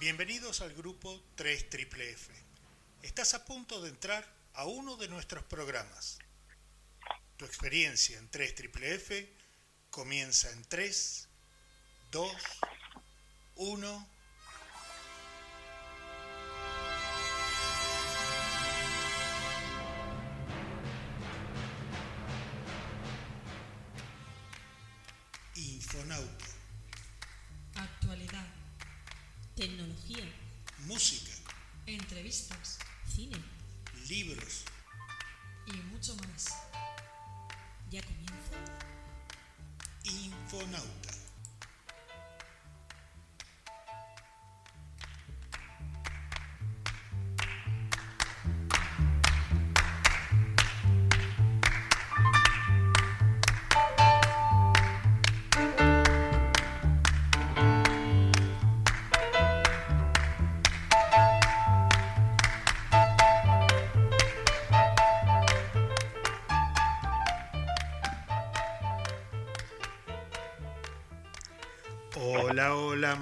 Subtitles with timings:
[0.00, 2.32] Bienvenidos al grupo 3 F.
[3.02, 6.18] Estás a punto de entrar a uno de nuestros programas.
[7.36, 9.30] Tu experiencia en 3 F
[9.90, 11.28] comienza en 3,
[12.12, 12.32] 2,
[13.56, 14.08] 1.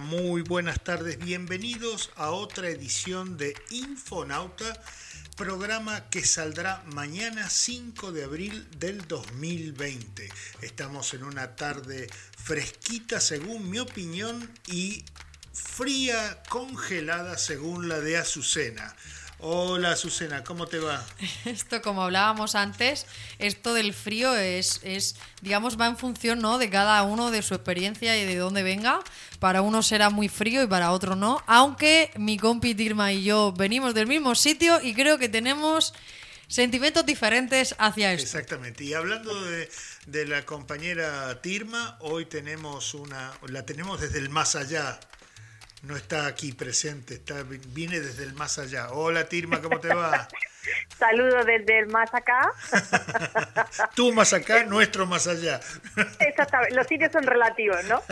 [0.08, 1.18] Muy buenas tardes.
[1.18, 4.82] Bienvenidos a otra edición de Infonauta,
[5.36, 10.30] programa que saldrá mañana 5 de abril del 2020.
[10.62, 15.04] Estamos en una tarde fresquita según mi opinión y
[15.52, 18.96] fría, congelada según la de Azucena.
[19.41, 21.05] Hola Azucena, ¿cómo te va?
[21.44, 23.06] Esto, como hablábamos antes,
[23.39, 26.58] esto del frío es, es, digamos, va en función ¿no?
[26.58, 28.98] de cada uno, de su experiencia y de dónde venga.
[29.39, 31.41] Para uno será muy frío y para otro no.
[31.47, 35.94] Aunque mi compi Tirma y yo venimos del mismo sitio y creo que tenemos
[36.48, 38.25] sentimientos diferentes hacia esto.
[38.25, 38.83] Exactamente.
[38.83, 39.70] Y hablando de,
[40.06, 44.98] de la compañera Tirma, hoy tenemos una, la tenemos desde el más allá
[45.83, 48.91] no está aquí presente, está, viene desde el más allá.
[48.91, 50.28] Hola Tirma, ¿cómo te va?
[50.99, 52.41] Saludos desde el más acá.
[53.94, 55.61] Tú más acá, nuestro más allá.
[56.21, 58.03] Exactamente, los sitios son relativos, ¿no?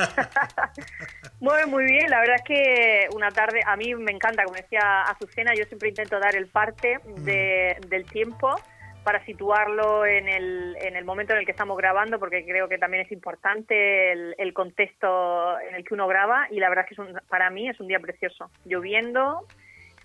[1.40, 5.02] muy, muy bien, la verdad es que una tarde, a mí me encanta, como decía
[5.02, 8.56] Azucena, yo siempre intento dar el parte de, del tiempo
[9.06, 12.76] para situarlo en el, en el momento en el que estamos grabando, porque creo que
[12.76, 17.02] también es importante el, contexto en el que uno graba y la verdad es que
[17.28, 18.50] para mí es un día precioso.
[18.64, 19.46] Lloviendo,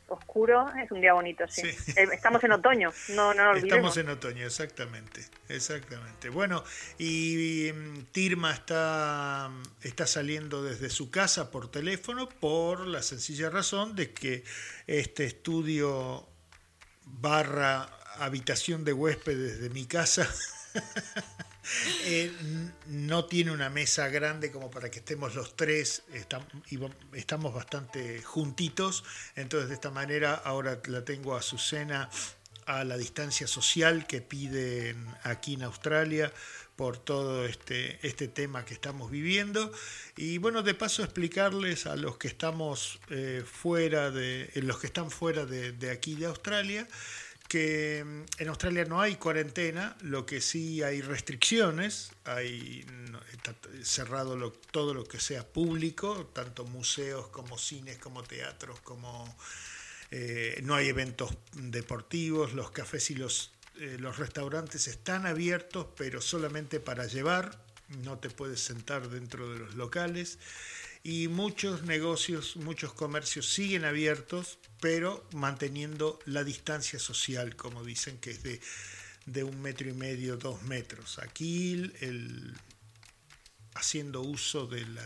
[0.08, 1.68] oscuro, es un día bonito, sí.
[1.98, 6.30] Eh, estamos en otoño, no, no Estamos en otoño, exactamente, exactamente.
[6.30, 6.64] Bueno,
[7.00, 9.50] y mm, Tirma está,
[9.82, 14.44] está saliendo desde su casa por teléfono por la sencilla razón de que
[14.86, 16.28] este estudio
[17.04, 17.90] barra
[18.26, 20.30] habitación de huéspedes de mi casa
[22.06, 22.32] eh,
[22.88, 26.04] no tiene una mesa grande como para que estemos los tres,
[27.14, 29.04] estamos bastante juntitos,
[29.36, 32.10] entonces de esta manera ahora la tengo a Azucena
[32.66, 36.32] a la distancia social que piden aquí en Australia
[36.76, 39.72] por todo este, este tema que estamos viviendo.
[40.16, 45.12] Y bueno, de paso explicarles a los que estamos eh, fuera de, los que están
[45.12, 46.88] fuera de aquí de Australia,
[47.52, 52.86] que mm, en Australia no hay cuarentena, lo que sí hay restricciones, hay
[53.34, 53.54] está
[53.84, 59.36] cerrado todo lo que sea público, tanto museos como cines, como teatros, como
[60.12, 66.22] eh, no hay eventos deportivos, los cafés y los, eh, los restaurantes están abiertos, pero
[66.22, 67.66] solamente para llevar,
[68.06, 70.40] no te puedes sentar dentro de los locales
[71.04, 78.32] y muchos negocios, muchos comercios siguen abiertos, pero manteniendo la distancia social, como dicen, que
[78.32, 81.18] es de, un metro y medio, dos metros.
[81.20, 82.54] Aquí, el,
[83.74, 84.98] haciendo uso del,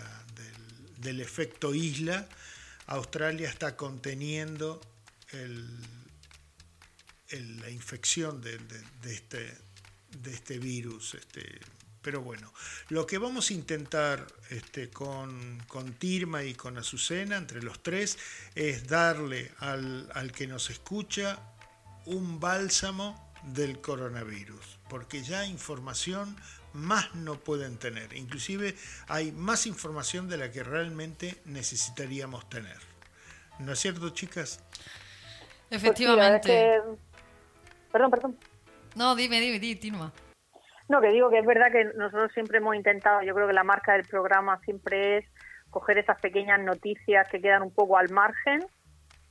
[1.21, 2.27] efecto isla,
[2.87, 4.81] Australia está conteniendo
[7.31, 8.59] la infección de,
[9.05, 9.57] este,
[10.09, 11.13] de este virus.
[11.15, 11.59] Este,
[12.05, 12.53] pero bueno,
[12.89, 18.19] lo que vamos a intentar este, con, con, Tirma y con Azucena, entre los tres,
[18.53, 21.39] es darle al, al que nos escucha
[22.05, 26.37] un bálsamo del coronavirus, porque ya información
[26.73, 28.13] más no pueden tener.
[28.15, 28.75] Inclusive
[29.07, 32.77] hay más información de la que realmente necesitaríamos tener.
[33.57, 34.59] ¿No es cierto, chicas?
[35.71, 36.81] Efectivamente.
[37.91, 38.37] Perdón, perdón.
[38.93, 40.13] No, dime, dime, dime, Tirma.
[40.87, 43.63] No, que digo que es verdad que nosotros siempre hemos intentado, yo creo que la
[43.63, 45.25] marca del programa siempre es
[45.71, 48.59] coger esas pequeñas noticias que quedan un poco al margen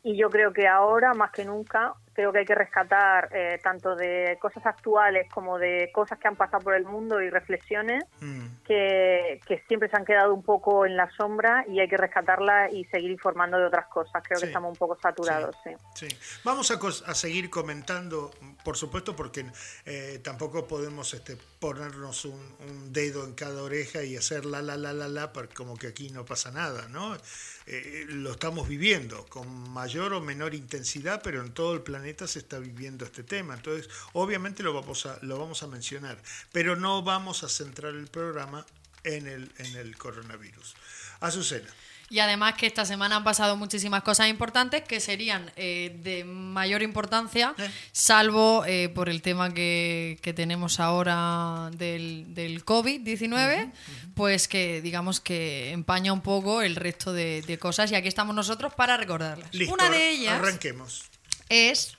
[0.02, 3.94] y yo creo que ahora más que nunca creo que hay que rescatar eh, tanto
[3.96, 8.46] de cosas actuales como de cosas que han pasado por el mundo y reflexiones Mm.
[8.66, 12.72] que, que siempre se han quedado un poco en la sombra y hay que rescatarlas
[12.72, 14.22] y seguir informando de otras cosas.
[14.22, 14.44] Creo Sí.
[14.44, 15.70] que estamos un poco saturados, sí.
[15.94, 16.08] Sí,
[16.44, 16.74] vamos a,
[17.10, 18.30] a seguir comentando,
[18.64, 19.44] por supuesto, porque
[19.84, 24.76] eh, tampoco podemos este, ponernos un, un dedo en cada oreja y hacer la, la,
[24.76, 27.16] la, la, la, como que aquí no pasa nada, ¿no?
[27.66, 32.38] Eh, lo estamos viviendo con mayor o menor intensidad, pero en todo el planeta se
[32.38, 33.54] está viviendo este tema.
[33.54, 36.18] Entonces, obviamente lo vamos a, lo vamos a mencionar,
[36.52, 38.64] pero no vamos a centrar el programa
[39.04, 40.74] en el, en el coronavirus.
[41.20, 41.68] Azucena.
[42.10, 46.82] Y además que esta semana han pasado muchísimas cosas importantes que serían eh, de mayor
[46.82, 47.70] importancia, Eh.
[47.92, 53.72] salvo eh, por el tema que, que tenemos ahora del, del COVID-19,
[54.14, 58.34] pues que digamos que empaña un poco el resto de, de cosas y aquí estamos
[58.36, 59.52] nosotros para recordarlas.
[59.54, 61.04] Listo, Una de ellas arranquemos.
[61.54, 61.96] Es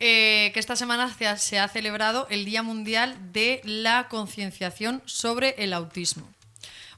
[0.00, 5.02] eh, que esta semana se ha, se ha celebrado el Día Mundial de la Concienciación
[5.06, 6.28] sobre el Autismo.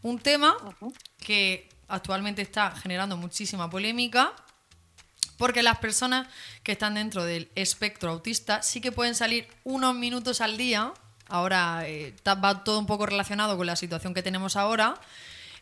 [0.03, 0.55] Un tema
[1.19, 4.33] que actualmente está generando muchísima polémica
[5.37, 6.29] porque las personas
[6.63, 10.93] que están dentro del espectro autista sí que pueden salir unos minutos al día.
[11.29, 15.01] Ahora eh, va todo un poco relacionado con la situación que tenemos ahora.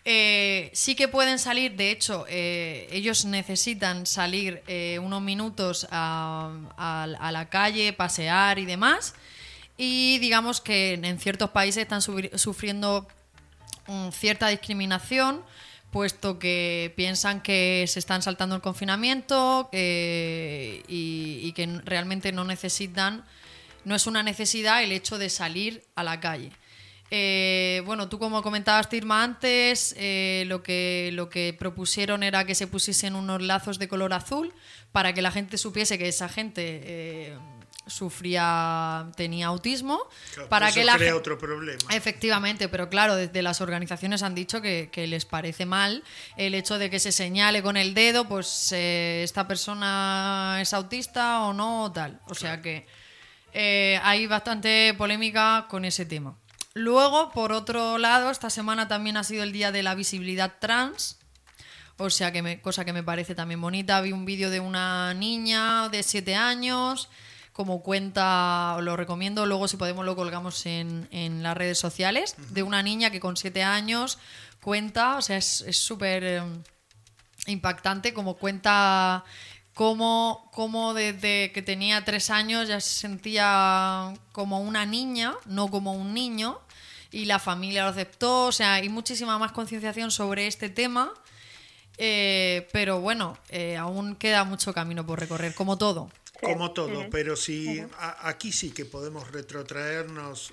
[0.05, 6.51] Eh, sí que pueden salir, de hecho, eh, ellos necesitan salir eh, unos minutos a,
[7.31, 9.15] la calle, pasear y demás.
[9.77, 13.07] Y digamos que en ciertos países están sufriendo
[13.87, 15.43] mm, cierta discriminación,
[15.93, 23.25] puesto que piensan que se están saltando el confinamiento y, y que realmente no necesitan,
[23.85, 26.51] no es una necesidad el hecho de salir a la calle.
[27.15, 32.55] Eh, bueno, tú como comentabas, Irma, antes, eh, lo, que, lo que propusieron era que
[32.55, 34.55] se pusiesen unos lazos de color azul
[34.93, 37.37] para que la gente supiese que esa gente eh,
[37.87, 41.83] sufría, tenía autismo, Claro, para eso que la crea otro problema.
[41.91, 46.03] Efectivamente, pero claro, desde las organizaciones han dicho que, que les parece mal
[46.39, 51.43] el hecho de que se señale con el dedo, pues eh, esta persona es autista
[51.43, 52.23] o no, o tal.
[52.29, 52.87] O sea que
[53.55, 56.39] eh, hay bastante polémica con ese tema.
[56.75, 61.19] Luego, por otro lado, esta semana también ha sido el día de la visibilidad trans.
[61.99, 64.01] O sea, que me, cosa que me parece también bonita.
[64.01, 67.11] Vi un vídeo de una niña de 7 años,
[67.53, 72.35] como cuenta, os lo recomiendo, luego si podemos lo colgamos en, en las redes sociales,
[72.51, 74.19] de una niña que con 7 años
[74.63, 76.43] cuenta, o sea, es súper eh,
[77.47, 79.25] impactante como cuenta
[79.75, 85.93] cómo, cómo desde que tenía 3 años ya se sentía como una niña, no como
[85.95, 86.59] un niño,
[87.11, 91.13] y la familia lo aceptó, o sea, hay muchísima más concienciación sobre este tema.
[91.99, 96.11] Eh, pero bueno, eh, aún queda mucho camino por recorrer, como todo.
[96.41, 100.53] Como todo, pero si a- aquí sí que podemos retrotraernos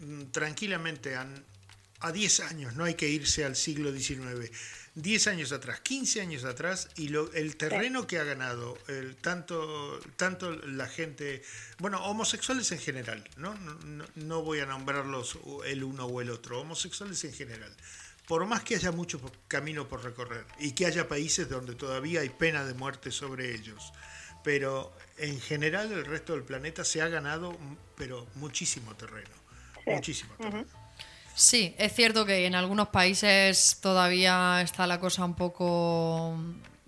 [0.00, 1.26] mm, tranquilamente a,
[2.00, 4.50] a 10 años, no hay que irse al siglo XIX.
[4.96, 10.00] 10 años atrás, 15 años atrás, y lo- el terreno que ha ganado el, tanto,
[10.16, 11.42] tanto la gente,
[11.78, 13.54] bueno, homosexuales en general, ¿no?
[13.54, 17.74] No, no- no voy a nombrarlos el uno o el otro, homosexuales en general.
[18.26, 22.28] Por más que haya mucho camino por recorrer y que haya países donde todavía hay
[22.28, 23.92] pena de muerte sobre ellos,
[24.44, 27.56] pero en general el resto del planeta se ha ganado,
[27.96, 29.30] pero muchísimo terreno,
[29.86, 30.66] muchísimo terreno.
[31.34, 36.38] Sí, es cierto que en algunos países todavía está la cosa un poco...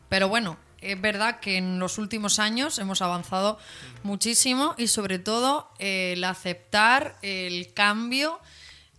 [0.08, 3.58] Pero bueno, es verdad que en los últimos años hemos avanzado
[4.02, 8.40] muchísimo y sobre todo el aceptar el cambio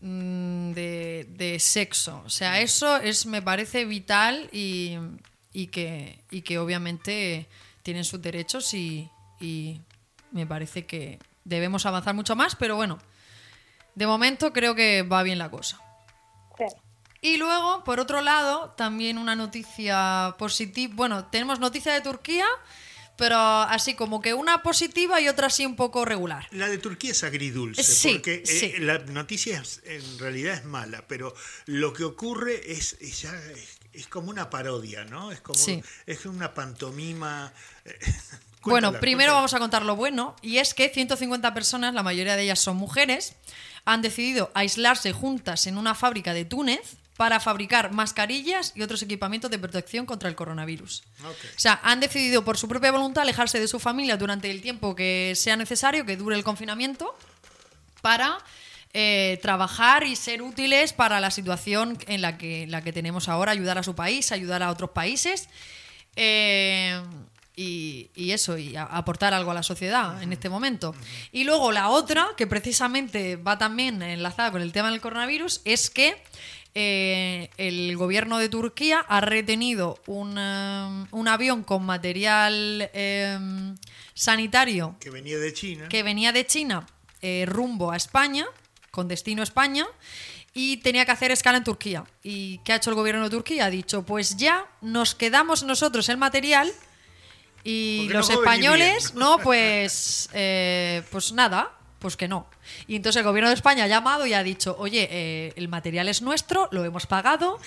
[0.01, 2.23] mm, de, de sexo.
[2.25, 4.97] O sea, eso es, me parece vital y,
[5.51, 7.47] y que, y que obviamente
[7.83, 9.09] tienen sus derechos y,
[9.39, 9.81] y
[10.31, 12.97] me parece que debemos avanzar mucho más, pero bueno,
[13.95, 15.79] de momento creo que va bien la cosa.
[16.57, 16.65] Sí.
[17.21, 20.93] Y luego, por otro lado, también una noticia positiva.
[20.95, 22.45] Bueno, tenemos noticia de Turquía,
[23.15, 26.47] pero así como que una positiva y otra así un poco regular.
[26.51, 28.73] La de Turquía es agridulce, Sí, porque eh, sí.
[28.79, 31.33] la noticia es- en realidad es mala, pero
[31.65, 35.31] lo que ocurre es, es ya es, es como una parodia, ¿no?
[35.31, 35.81] Es como Sí.
[36.05, 37.53] es una pantomima.
[37.85, 37.97] eh,
[38.63, 39.33] Bueno, primero cuéntala.
[39.33, 42.77] vamos a contar lo bueno, y es que 150 personas, la mayoría de ellas son
[42.77, 43.35] mujeres,
[43.85, 49.51] han decidido aislarse juntas en una fábrica de Túnez para fabricar mascarillas y otros equipamientos
[49.51, 51.03] de protección contra el coronavirus.
[51.23, 54.95] O sea, han decidido por su propia voluntad alejarse de su familia durante el tiempo
[54.95, 57.15] que sea necesario, que dure el confinamiento,
[58.01, 58.39] para
[58.93, 63.51] eh, trabajar y ser útiles para la situación en la que, la que tenemos ahora,
[63.51, 65.47] ayudar a su país, ayudar a otros países.
[66.15, 67.01] Eh,
[67.55, 70.95] y, y eso, y a- aportar algo a la sociedad en este momento.
[71.31, 75.89] Y luego la otra, que precisamente va también enlazada con el tema del coronavirus, es
[75.89, 76.21] que
[76.75, 83.37] eh, el gobierno de Turquía ha retenido un, eh, un avión con material eh,
[84.15, 85.87] sanitario Que venía de China.
[85.89, 86.85] que venía de China
[87.21, 88.45] eh, rumbo a España,
[88.91, 89.85] con destino a España,
[90.55, 92.03] y tenía que hacer escala en Turquía.
[92.21, 93.65] ¿Y qué ha hecho el gobierno de Turquía?
[93.65, 96.71] Ha dicho, pues ya nos quedamos nosotros el material
[97.63, 102.47] y los no españoles, no, pues, eh, pues nada, pues que no.
[102.87, 106.09] Y entonces el gobierno de España ha llamado y ha dicho, oye, eh, el material
[106.09, 107.59] es nuestro, lo hemos pagado,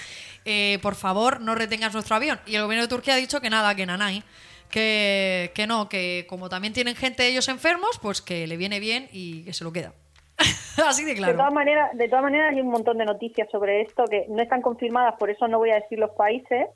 [0.45, 2.39] eh, por favor no retengas nuestro avión.
[2.47, 4.23] Y el gobierno de Turquía ha dicho que nada, que nanay,
[4.71, 9.09] que, que no, que como también tienen gente ellos enfermos, pues que le viene bien
[9.13, 9.93] y que se lo queda.
[10.87, 11.37] Así de De claro.
[11.37, 14.61] todas maneras, de todas maneras hay un montón de noticias sobre esto que no están
[14.61, 16.69] confirmadas, por eso no voy a decir los países,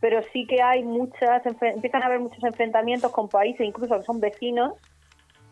[0.00, 4.04] pero sí que hay muchas, enfe- empiezan a haber muchos enfrentamientos con países, incluso que
[4.04, 4.74] son vecinos,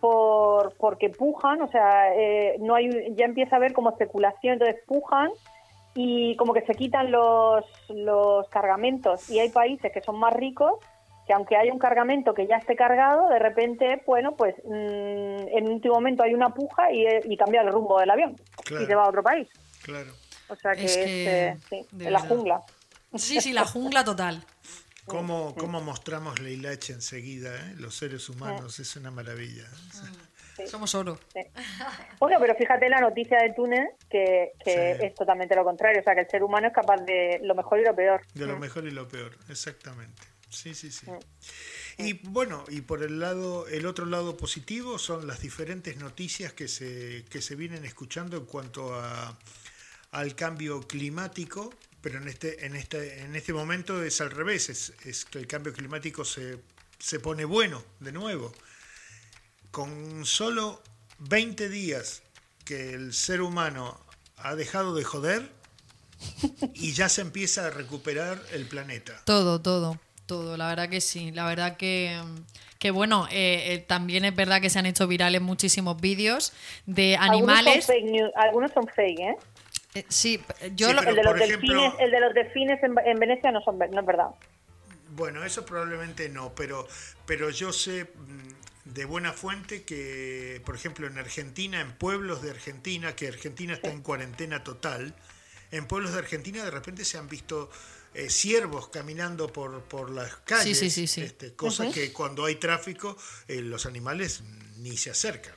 [0.00, 4.76] por porque pujan, o sea, eh, no hay, ya empieza a haber como especulación, entonces
[4.86, 5.30] pujan
[5.94, 10.74] y como que se quitan los, los cargamentos y hay países que son más ricos
[11.26, 14.70] que aunque haya un cargamento que ya esté cargado, de repente, bueno, pues mm,
[15.48, 18.84] en un último momento hay una puja y, y cambia el rumbo del avión Claro.
[18.84, 19.46] y se va a otro país.
[19.82, 20.10] Claro.
[20.48, 22.62] O sea que Es es, que, eh, sí, de en la jungla.
[23.16, 24.44] Sí, sí, la jungla total.
[25.06, 27.54] ¿Cómo, cómo mostramos la hilacha enseguida?
[27.56, 27.74] eh?
[27.78, 29.64] Los seres humanos, es una maravilla.
[30.66, 31.18] Somos oro.
[31.32, 31.40] Sí.
[32.18, 35.06] Bueno, pero fíjate la noticia de Túnez, que, que Sí.
[35.06, 36.00] es totalmente lo contrario.
[36.00, 38.20] O sea, que el ser humano es capaz de lo mejor y lo peor.
[38.34, 40.20] De lo mejor y lo peor, exactamente.
[40.50, 41.06] Sí, sí, sí.
[41.98, 46.66] Y bueno, y por el lado, el otro lado positivo son las diferentes noticias que
[46.68, 49.38] se, que se vienen escuchando en cuanto a,
[50.10, 54.92] al cambio climático, pero en este, en este, en este momento es al revés, es,
[55.04, 56.58] es que el cambio climático se,
[56.98, 58.52] se pone bueno de nuevo.
[59.70, 60.82] Con solo
[61.18, 62.22] 20 días
[62.64, 63.98] que el ser humano
[64.36, 65.50] ha dejado de joder
[66.74, 69.20] y ya se empieza a recuperar el planeta.
[69.24, 71.32] Todo, todo, todo, la verdad que sí.
[71.32, 72.20] La verdad que,
[72.78, 76.52] que bueno, eh, eh, también es verdad que se han hecho virales muchísimos vídeos
[76.86, 77.66] de animales.
[77.66, 79.36] Algunos son fake news, algunos son fake, ¿eh?
[79.94, 80.40] Eh, sí,
[80.74, 83.18] yo Sí, lo- el de los por ejemplo- delfines, el de los delfines en, en
[83.18, 84.28] Venecia no son no es verdad.
[85.10, 86.86] Bueno, eso probablemente no, pero,
[87.26, 92.50] pero yo sé mm, de buena fuente que, por ejemplo, en Argentina, en pueblos de
[92.50, 95.14] Argentina, que Argentina está en cuarentena total,
[95.70, 97.70] en pueblos de Argentina de repente se han visto
[98.14, 101.22] eh, ciervos caminando por, por las calles, sí, sí, sí.
[101.22, 103.16] Este, cosa que cuando hay tráfico
[103.48, 104.42] eh, los animales
[104.78, 105.52] ni se acercan,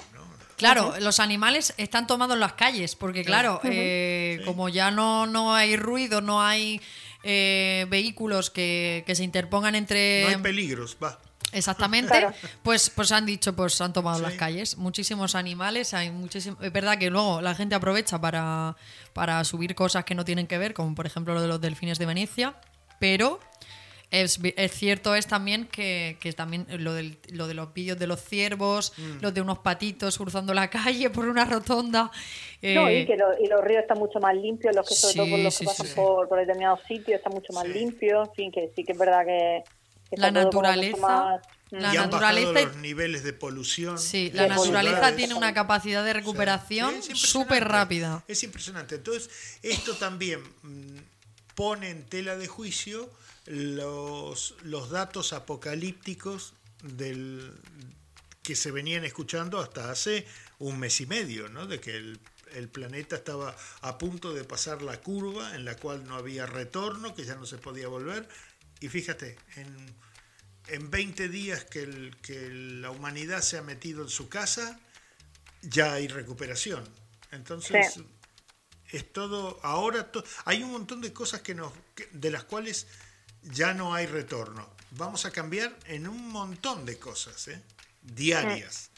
[0.61, 4.45] Claro, los animales están tomados en las calles, porque claro, eh, Sí.
[4.45, 6.79] como ya no, no hay ruido, no hay
[7.23, 10.23] eh, vehículos que, que se interpongan entre...
[10.23, 11.19] No hay peligros, va.
[11.51, 12.33] Exactamente, Claro.
[12.63, 14.23] pues, pues han dicho, pues han tomado Sí.
[14.23, 14.77] las calles.
[14.77, 16.57] Muchísimos animales, hay muchísimo.
[16.61, 18.75] Es verdad que luego la gente aprovecha para,
[19.13, 21.99] para subir cosas que no tienen que ver, como por ejemplo lo de los delfines
[21.99, 22.55] de Venecia,
[22.99, 23.39] pero
[24.11, 24.39] es,
[24.73, 28.93] cierto es también que, que también lo, del, lo de los vídeos de los ciervos,
[28.97, 29.21] Mm.
[29.21, 32.11] los de unos patitos cruzando la calle por una rotonda.
[32.61, 35.15] No, eh, y que lo- y los ríos están mucho más limpios, los que sobre
[35.15, 35.93] todo por los sí, que pasan sí.
[35.95, 37.73] por, por determinados sitios están mucho más Sí.
[37.73, 39.63] limpios, en fin, que sí que es verdad que,
[40.09, 41.41] que La naturaleza, más-
[41.71, 43.97] la y han naturaleza bajado y- los niveles de polución.
[43.97, 45.15] Sí, la naturaleza ciudades.
[45.15, 48.25] tiene una capacidad de recuperación súper rápida.
[48.27, 48.95] Es impresionante.
[48.95, 49.29] Entonces,
[49.63, 50.97] esto también mm,
[51.55, 53.09] pone en tela de juicio
[53.45, 57.53] los, los datos apocalípticos del,
[58.43, 60.25] que se venían escuchando hasta hace
[60.59, 61.65] un mes y medio, ¿no?
[61.67, 62.19] de que el,
[62.53, 67.15] el planeta estaba a punto de pasar la curva en la cual no había retorno,
[67.15, 68.27] que ya no se podía volver.
[68.79, 69.95] Y fíjate, en,
[70.67, 74.79] en 20 días que, el- que la humanidad se ha metido en su casa,
[75.61, 76.83] ya hay recuperación.
[77.31, 78.05] Entonces, Sí.
[78.89, 82.87] es todo, ahora to- hay un montón de cosas que nos, que- de las cuales
[83.43, 84.69] ya no hay retorno.
[84.91, 87.61] Vamos a cambiar en un montón de cosas, ¿eh?
[88.01, 88.91] diarias.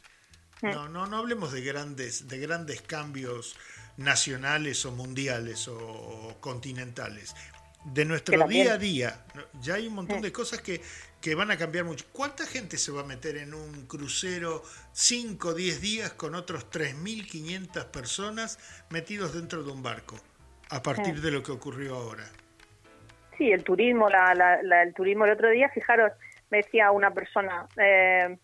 [0.62, 3.55] No, no, no hablemos de grandes, de grandes cambios
[3.97, 7.35] nacionales o mundiales o continentales.
[7.83, 9.25] De nuestro día a día,
[9.62, 10.81] ya hay un montón de cosas que,
[11.19, 12.05] que van a cambiar mucho.
[12.13, 16.69] ¿Cuánta gente se va a meter en un crucero 5 o 10 días con otros
[16.71, 18.57] 3.500 personas
[18.89, 20.17] metidos dentro de un barco?
[20.69, 22.31] A partir de lo que ocurrió ahora.
[23.43, 25.25] Sí, el turismo, la, la- la- el turismo.
[25.25, 26.13] El otro día, fijaros,
[26.50, 28.38] me decía una persona, eh,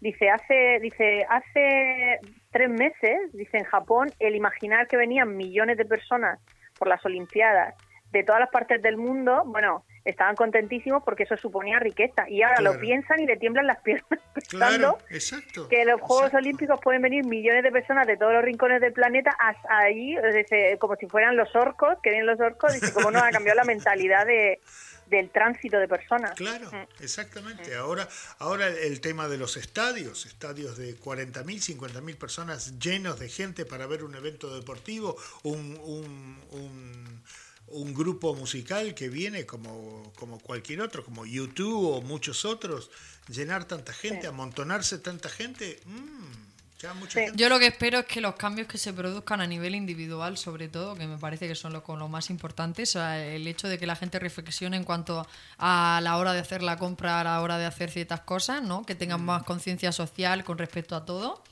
[0.00, 5.84] dice, hace, dice, hace tres meses, dice, en Japón, el imaginar que venían millones de
[5.84, 6.40] personas
[6.78, 7.74] por las Olimpiadas
[8.12, 12.28] de todas las partes del mundo, bueno, estaban contentísimos porque eso suponía riqueza.
[12.28, 12.80] Y ahora lo Claro.
[12.80, 14.04] piensan y le tiemblan las piernas
[14.48, 15.68] Claro, pensando exacto.
[15.68, 16.38] que los Juegos exacto.
[16.38, 20.76] Olímpicos pueden venir millones de personas de todos los rincones del planeta hasta allí, desde-
[20.78, 23.64] como si fueran los orcos, que vienen los orcos, y cómo nos ha cambiado la
[23.64, 24.60] mentalidad de,
[25.06, 26.32] del tránsito de personas.
[26.32, 27.02] Claro, Mm.
[27.02, 27.74] exactamente.
[27.74, 28.08] Ahora,
[28.38, 33.86] ahora el tema de los estadios, estadios de 40.000, 50.000 personas llenos de gente para
[33.86, 37.22] ver un evento deportivo, un, un, un,
[37.68, 42.90] un grupo musical que viene como, como cualquier otro, como YouTube o muchos otros,
[43.28, 44.26] llenar tanta gente, Sí.
[44.26, 47.20] amontonarse tanta gente, mm, ya mucha Sí.
[47.26, 47.36] gente.
[47.38, 50.68] Yo lo que espero es que los cambios que se produzcan a nivel individual, sobre
[50.68, 53.66] todo, que me parece que son lo, con lo más importantes, o sea, el hecho
[53.68, 55.26] de que la gente reflexione en cuanto
[55.58, 58.84] a la hora de hacer la compra, a la hora de hacer ciertas cosas, ¿no?
[58.84, 61.42] que tengan más conciencia social con respecto a todo.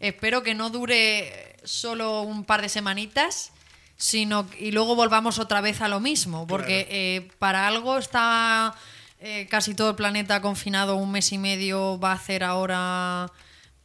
[0.00, 3.50] Espero que no dure solo un par de semanitas,
[3.98, 6.88] sino y luego volvamos otra vez a lo mismo, porque Claro.
[7.28, 8.74] eh, para algo está
[9.20, 13.30] eh, casi todo el planeta confinado un mes y medio, va a hacer ahora,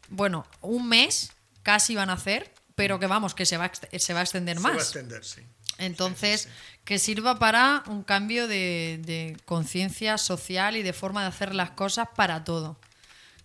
[0.10, 1.32] bueno, un mes
[1.64, 4.58] casi van a hacer, pero que vamos, que se va a, se va a extender
[4.58, 4.84] Se va a más.
[4.84, 5.42] extender, sí.
[5.80, 6.56] Entonces, Sí, sí,
[6.86, 11.72] que sirva para un cambio de, de conciencia social y de forma de hacer las
[11.72, 12.80] cosas para todo.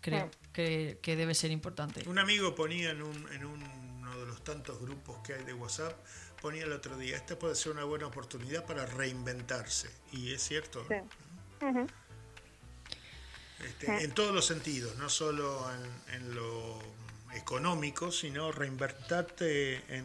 [0.02, 2.06] Creo que, que debe ser importante.
[2.06, 5.94] Un amigo ponía en, un, en uno de los tantos grupos que hay de WhatsApp,
[6.40, 9.90] ponía el otro día, esta puede ser una buena oportunidad para reinventarse.
[10.12, 10.86] Y es cierto.
[13.64, 15.66] Este, en todos los sentidos, no solo
[16.08, 16.78] en, en lo
[17.34, 20.04] económico, sino reinvertarte en,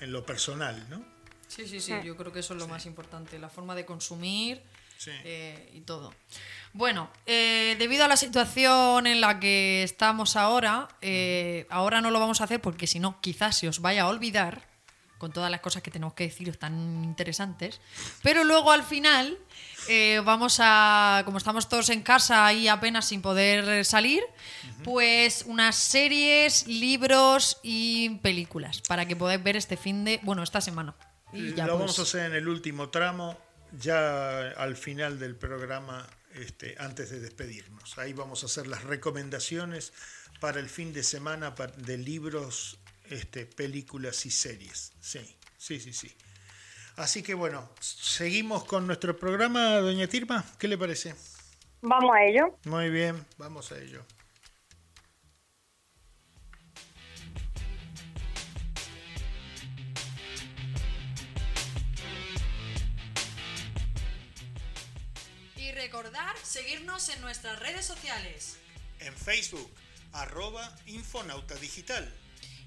[0.00, 1.02] en lo personal, ¿no?
[1.46, 4.62] Sí, sí, sí, yo creo que eso es lo más importante, la forma de consumir
[4.98, 5.10] Sí.
[5.24, 6.12] eh, y todo.
[6.74, 12.20] Bueno, eh, debido a la situación en la que estamos ahora, eh, ahora no lo
[12.20, 14.68] vamos a hacer porque si no, quizás se os vaya a olvidar
[15.20, 17.80] con todas las cosas que tenemos que deciros tan interesantes.
[18.22, 19.38] Pero luego al final
[19.88, 24.24] eh, vamos a, como estamos todos en casa y apenas sin poder salir,
[24.82, 30.60] pues unas series, libros y películas para que podáis ver este fin de, bueno, esta
[30.60, 30.96] semana.
[31.32, 33.38] Y ya lo pues, vamos a hacer en el último tramo,
[33.78, 37.98] ya al final del programa, este, antes de despedirnos.
[37.98, 39.92] Ahí vamos a hacer las recomendaciones
[40.40, 42.78] para el fin de semana de libros,
[43.10, 44.92] este, películas y series.
[45.00, 45.20] Sí,
[45.58, 46.10] sí, sí, sí.
[46.96, 50.44] Así que bueno, seguimos con nuestro programa, doña Tirma.
[50.58, 51.14] ¿Qué le parece?
[51.82, 52.58] Vamos a ello.
[52.64, 54.04] Muy bien, vamos a ello.
[65.56, 68.58] Y recordar seguirnos en nuestras redes sociales.
[68.98, 69.70] En Facebook,
[70.12, 72.12] arroba Infonauta Digital.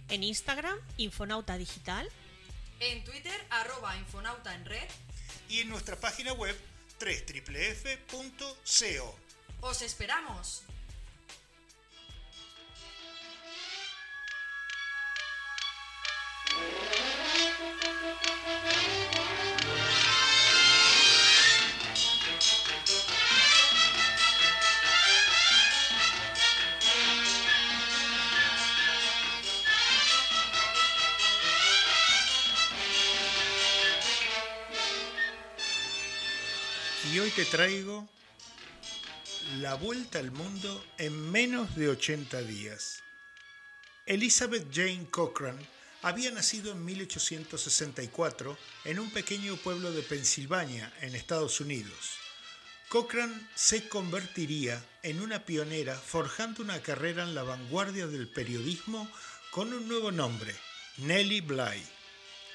[0.10, 2.10] En Instagram, Infonauta Digital.
[2.80, 4.88] En Twitter, arroba Infonauta en red.
[5.50, 6.56] Y en nuestra página web,
[7.00, 8.54] www.co.
[9.62, 10.64] ¡Os esperamos!
[37.12, 38.08] Y hoy te traigo
[39.60, 43.04] la vuelta al mundo en menos de 80 días.
[44.06, 45.58] Elizabeth Jane Cochran
[46.02, 52.12] había nacido en 1864 en un pequeño pueblo de Pensilvania, en Estados Unidos.
[52.88, 59.10] Cochran se convertiría en una pionera forjando una carrera en la vanguardia del periodismo
[59.52, 60.56] con un nuevo nombre,
[60.98, 61.84] Nellie Bly.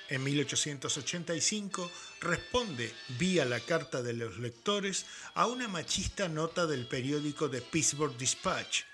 [0.09, 1.91] En 1885
[2.21, 8.17] responde vía la carta de los lectores a una machista nota del periódico The Pittsburgh
[8.17, 8.85] Dispatch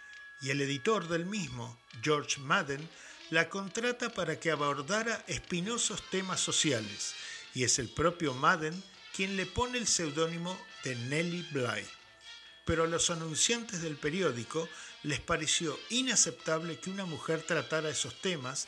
[0.43, 2.89] y el editor del mismo, George Madden,
[3.31, 7.15] la contrata para que abordara espinosos temas sociales
[7.55, 8.83] y es el propio Madden
[9.15, 11.87] quien le pone el seudónimo de Nellie Bly.
[12.65, 14.69] Pero a los anunciantes del periódico
[15.05, 18.67] les pareció inaceptable que una mujer tratara esos temas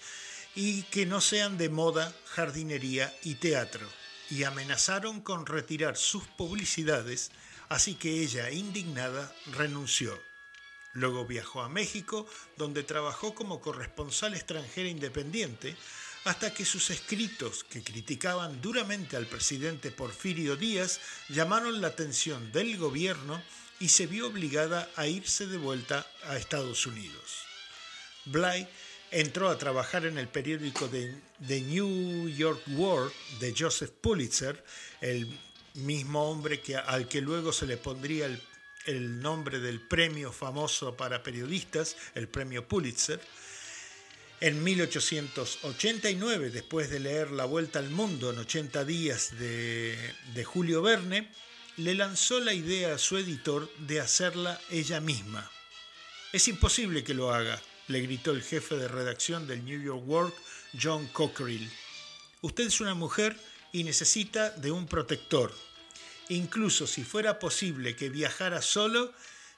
[0.56, 3.86] y que no sean de moda, jardinería y teatro,
[4.30, 7.30] y amenazaron con retirar sus publicidades,
[7.68, 10.18] así que ella, indignada, renunció.
[10.94, 15.76] Luego viajó a México, donde trabajó como corresponsal extranjera independiente,
[16.24, 22.78] hasta que sus escritos, que criticaban duramente al presidente Porfirio Díaz, llamaron la atención del
[22.78, 23.40] gobierno
[23.78, 27.44] y se vio obligada a irse de vuelta a Estados Unidos.
[28.24, 28.66] Bly
[29.10, 31.14] entró a trabajar en el periódico de
[31.46, 34.62] The New York World de Joseph Pulitzer,
[35.00, 35.28] el
[35.74, 38.26] mismo hombre que, al que luego se le pondría
[38.86, 43.20] el, nombre del premio famoso para periodistas, el premio Pulitzer,
[44.40, 49.98] en 1889, después de leer La Vuelta al Mundo en 80 días de,
[50.34, 51.32] de, Julio Verne,
[51.78, 55.50] le lanzó la idea a su editor de hacerla ella misma.
[56.32, 60.34] Es imposible que lo haga, le gritó el jefe de redacción del New York World,
[60.80, 61.70] John Cockerill.
[62.42, 63.36] Usted es una mujer
[63.72, 65.54] y necesita de un protector.
[66.28, 69.12] Incluso si fuera posible que viajara solo,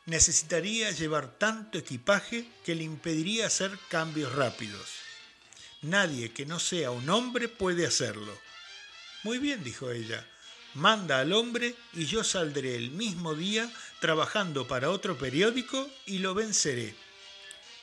[0.07, 4.89] necesitaría llevar tanto equipaje que le impediría hacer cambios rápidos.
[5.83, 8.37] Nadie que no sea un hombre puede hacerlo.
[9.23, 10.27] Muy bien, dijo ella,
[10.75, 16.35] manda al hombre y yo saldré el mismo día trabajando para otro periódico y lo
[16.35, 16.95] venceré.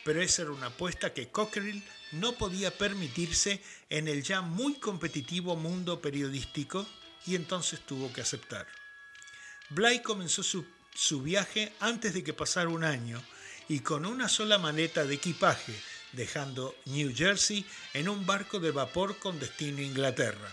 [0.05, 5.57] Pero esa era una apuesta que Cockerill no podía permitirse en el ya muy competitivo
[5.57, 6.87] mundo periodístico
[7.27, 8.65] y entonces tuvo que aceptar.
[9.71, 10.63] Bly comenzó su
[10.95, 13.21] su viaje antes de que pasara un año
[13.67, 15.75] y con una sola maleta de equipaje,
[16.13, 20.49] dejando New Jersey en un barco de vapor con destino a Inglaterra.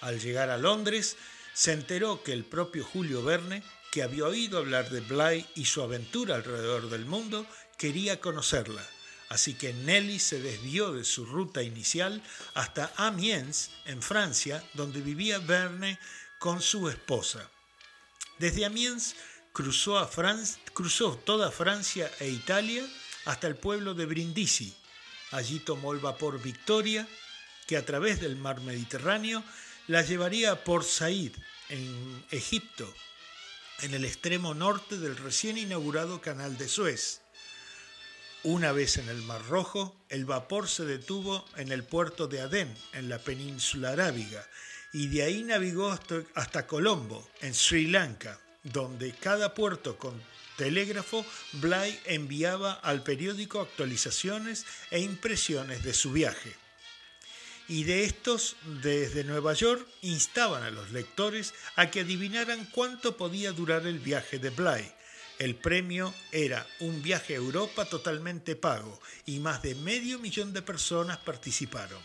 [0.00, 1.16] Al llegar a Londres,
[1.52, 5.82] se enteró que el propio Julio Verne, que había oído hablar de Bly y su
[5.82, 7.44] aventura alrededor del mundo,
[7.78, 8.84] quería conocerla.
[9.30, 12.22] Así que Nelly se desvió de su ruta inicial
[12.54, 15.98] hasta Amiens, en Francia, donde vivía Verne
[16.38, 17.50] con su esposa.
[18.38, 19.14] Desde Amiens
[19.52, 22.86] cruzó, toda Francia e Italia
[23.24, 24.74] hasta el pueblo de Brindisi.
[25.32, 27.06] Allí tomó el vapor Victoria,
[27.66, 29.44] que a través del mar Mediterráneo
[29.88, 31.32] la llevaría a Port Said,
[31.68, 32.90] en Egipto,
[33.80, 37.20] en el extremo norte del recién inaugurado canal de Suez.
[38.44, 42.72] Una vez en el Mar Rojo, el vapor se detuvo en el puerto de Adén,
[42.92, 44.46] en la península arábiga,
[44.92, 45.90] y de ahí navegó
[46.34, 50.22] hasta, Colombo, en Sri Lanka, donde cada puerto con
[50.56, 56.54] telégrafo Bly enviaba al periódico actualizaciones e impresiones de su viaje.
[57.66, 63.50] Y de estos, desde Nueva York, instaban a los lectores a que adivinaran cuánto podía
[63.50, 64.97] durar el viaje de Bly.
[65.38, 70.62] El premio era un viaje a Europa totalmente pago y más de medio millón de
[70.62, 72.02] personas participaron.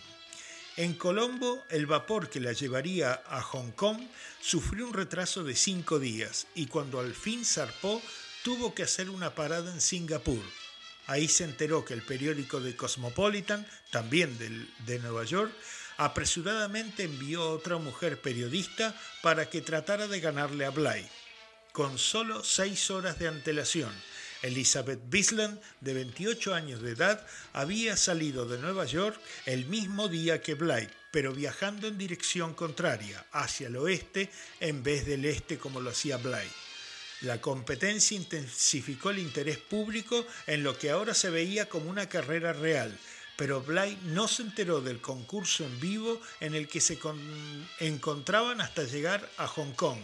[0.77, 4.01] En Colombo, el vapor que la llevaría a Hong Kong
[4.39, 8.01] sufrió un retraso de cinco días y cuando al fin zarpó,
[8.43, 10.43] tuvo que hacer una parada en Singapur.
[11.07, 14.37] Ahí se enteró que el periódico de Cosmopolitan, también
[14.85, 15.51] de Nueva York,
[15.97, 21.07] apresuradamente envió a otra mujer periodista para que tratara de ganarle a Bly,
[21.73, 23.91] con solo seis horas de antelación
[24.43, 30.41] Elizabeth Bisland, de 28 años de edad, había salido de Nueva York el mismo día
[30.41, 35.79] que Blythe, pero viajando en dirección contraria, hacia el oeste en vez del este como
[35.79, 36.51] lo hacía Blythe.
[37.21, 42.51] La competencia intensificó el interés público en lo que ahora se veía como una carrera
[42.51, 42.95] real,
[43.38, 46.99] pero Blythe no se enteró del concurso en vivo en el que se
[47.79, 49.99] encontraban hasta llegar a Hong Kong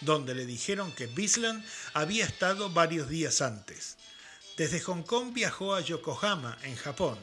[0.00, 3.96] donde le dijeron que Bisland había estado varios días antes.
[4.56, 7.18] Desde Hong Kong viajó a Yokohama, en Japón.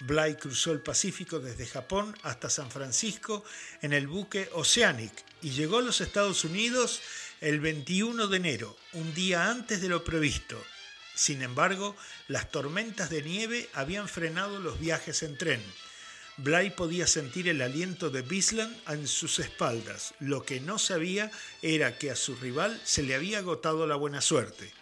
[0.00, 3.44] Bly cruzó el Pacífico desde Japón hasta San Francisco
[3.82, 7.00] en el buque Oceanic y llegó a los Estados Unidos
[7.40, 10.60] el 21 de enero, un día antes de lo previsto.
[11.14, 15.62] Sin embargo, las tormentas de nieve habían frenado los viajes en tren
[16.38, 20.14] Bly podía sentir el aliento de Bisland en sus espaldas.
[20.18, 24.20] Lo que no sabía era que a su rival se le había agotado la buena
[24.20, 24.72] suerte.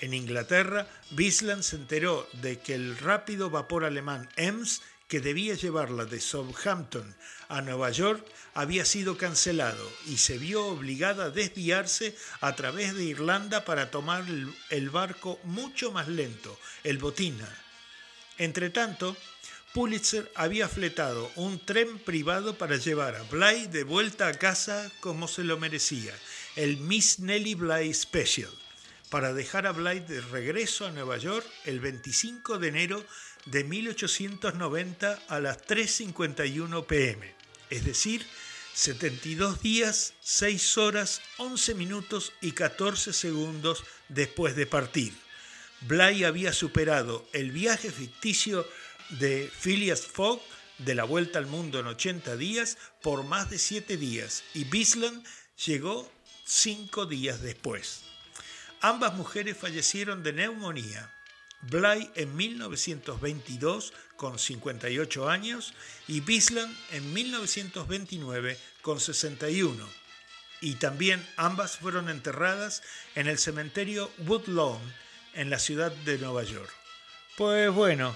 [0.00, 6.04] En Inglaterra, Bisland se enteró de que el rápido vapor alemán Ems, que debía llevarla
[6.06, 7.14] de Southampton
[7.48, 13.04] a Nueva York, había sido cancelado y se vio obligada a desviarse a través de
[13.04, 14.24] Irlanda para tomar
[14.70, 17.48] el, barco mucho más lento, el Botina.
[18.38, 19.16] Entretanto,
[19.72, 25.28] Pulitzer había fletado un tren privado para llevar a Bly de vuelta a casa como
[25.28, 26.12] se lo merecía,
[26.56, 28.50] el Miss Nellie Bly Special,
[29.10, 33.06] para dejar a Bly de regreso a Nueva York el 25 de enero
[33.44, 37.32] de 1890 a las 3.51 pm,
[37.70, 38.26] es decir,
[38.74, 45.12] 72 días, 6 horas, 11 minutos y 14 segundos después de partir.
[45.82, 48.66] Bly había superado el viaje ficticio
[49.18, 50.40] de Phileas Fogg
[50.78, 55.24] de la Vuelta al Mundo en 80 días por más de 7 días y Bisland
[55.66, 56.10] llegó
[56.44, 58.02] 5 días después.
[58.80, 61.12] Ambas mujeres fallecieron de neumonía.
[61.62, 65.74] Bly en 1922 con 58 años
[66.08, 69.86] y Bisland en 1929 con 61.
[70.62, 72.82] y también ambas fueron enterradas
[73.14, 74.80] en el cementerio Woodlawn
[75.34, 76.70] en la ciudad de Nueva York.
[77.36, 78.14] Pues bueno,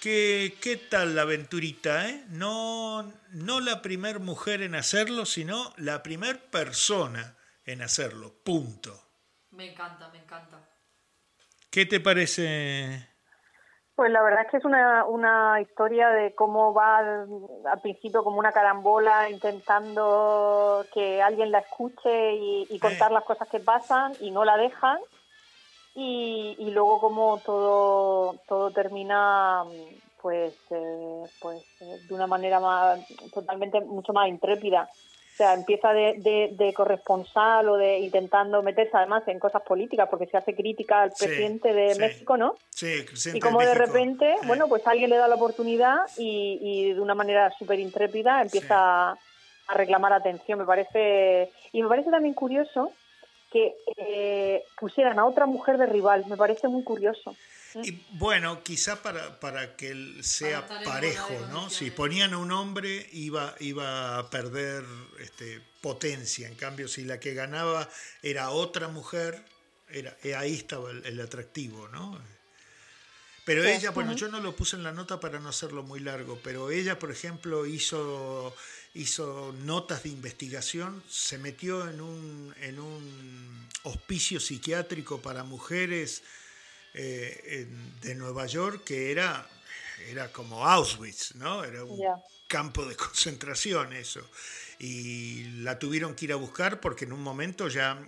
[0.00, 2.08] ¿qué, qué tal la aventurita?
[2.08, 2.24] Eh?
[2.28, 8.32] No, no la primer mujer en hacerlo, sino la primer persona en hacerlo.
[8.44, 8.92] Punto.
[9.50, 10.58] Me encanta, me encanta.
[11.70, 13.08] ¿Qué te parece?
[13.94, 18.38] Pues la verdad es que es una, una historia de cómo va al, principio como
[18.38, 23.14] una carambola intentando que alguien la escuche y, y contar Eh.
[23.14, 24.98] las cosas que pasan y no la dejan
[26.00, 29.64] y, y luego como todo todo termina
[30.22, 33.00] pues eh, pues eh, de una manera más
[33.32, 38.96] totalmente mucho más intrépida o sea empieza de, de, de corresponsal o de intentando meterse
[38.96, 42.00] además en cosas políticas porque se hace crítica al Sí, presidente de sí.
[42.00, 43.86] México no Sí, presidente y como de México.
[43.86, 48.40] repente, bueno, pues alguien le da la oportunidad y, y de una manera súper intrépida
[48.40, 48.76] empieza
[49.10, 49.18] a,
[49.66, 50.60] a reclamar atención.
[50.60, 52.92] Me parece y me parece también curioso
[53.50, 56.24] que eh, pusieran a otra mujer de rival.
[56.26, 57.34] Me parece muy curioso.
[57.74, 61.68] Y bueno, quizá para, para que él sea parejo, ¿no?
[61.68, 64.84] Si ponían a un hombre iba, iba a perder
[65.20, 67.88] este, potencia, en cambio si la que ganaba
[68.22, 69.42] era otra mujer,
[69.90, 72.18] era, eh, ahí estaba el, el atractivo, ¿no?
[73.48, 76.38] Pero ella, bueno, yo no lo puse en la nota para no hacerlo muy largo,
[76.44, 78.54] pero ella, por ejemplo, hizo,
[78.98, 86.22] hizo notas de investigación, se metió en un, en un hospicio psiquiátrico para mujeres
[86.94, 89.48] eh, en- de Nueva York que era,
[90.08, 91.64] era como Auschwitz, ¿no?
[91.64, 92.14] Era un Ya.
[92.48, 94.28] campo de concentración eso.
[94.80, 97.98] Y la tuvieron que ir a buscar porque en un momento ya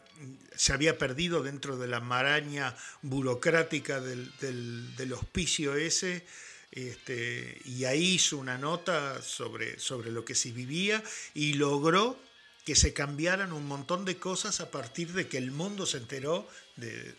[0.56, 6.24] se había perdido dentro de la maraña burocrática del, del, del hospicio ese.
[6.72, 11.02] Este, y ahí hizo una nota sobre, sobre lo que se vivía
[11.34, 12.16] y logró
[12.64, 16.48] que se cambiaran un montón de cosas a partir de que el mundo se enteró
[16.76, 17.14] de,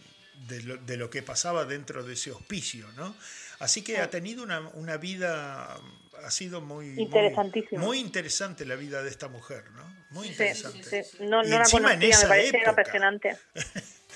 [0.47, 3.15] de lo, de lo que pasaba dentro de ese hospicio, ¿no?
[3.59, 5.77] Así que ha tenido una, una vida,
[6.23, 7.81] ha sido muy, muy- Interesantísima.
[7.81, 9.83] muy, interesante la vida de esta mujer, ¿no?
[10.11, 11.03] Muy Sí, interesante.
[11.03, 11.17] sí.
[11.19, 13.37] No, Y no la encima en conocía, esa me parece apasionante.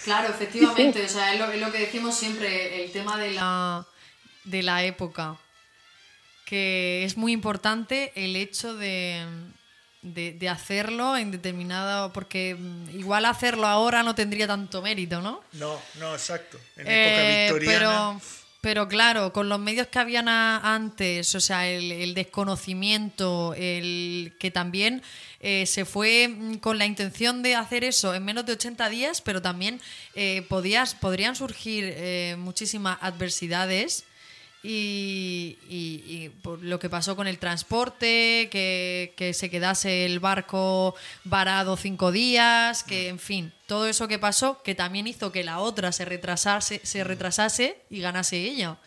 [0.04, 3.88] Claro, efectivamente, o sea, es lo, es lo que decimos siempre, el tema de la,
[4.46, 5.38] de la época,
[6.46, 9.26] que es muy importante el hecho de,
[10.04, 15.42] de, de hacerlo en determinado, porque mm, igual hacerlo ahora no tendría tanto mérito, ¿no?
[15.54, 16.60] No, no, exacto.
[16.78, 17.80] En Eh, época victoriana.
[17.80, 18.22] pero,
[18.62, 24.34] pero claro, con los medios que habían a- antes, o sea, el, el desconocimiento, el
[24.40, 25.02] que también
[25.40, 29.22] eh, se fue mm, con la intención de hacer eso en menos de 80 días,
[29.22, 29.82] pero también
[30.14, 31.96] eh, podías, podrían surgir
[32.38, 34.04] muchísimas adversidades.
[34.68, 40.20] Y, y- y por lo que pasó con el transporte, que, que se quedase el
[40.20, 45.44] barco varado cinco días, que en fin, todo eso que pasó, que también hizo que
[45.44, 48.78] la otra se retrasase, se retrasase y ganase ella.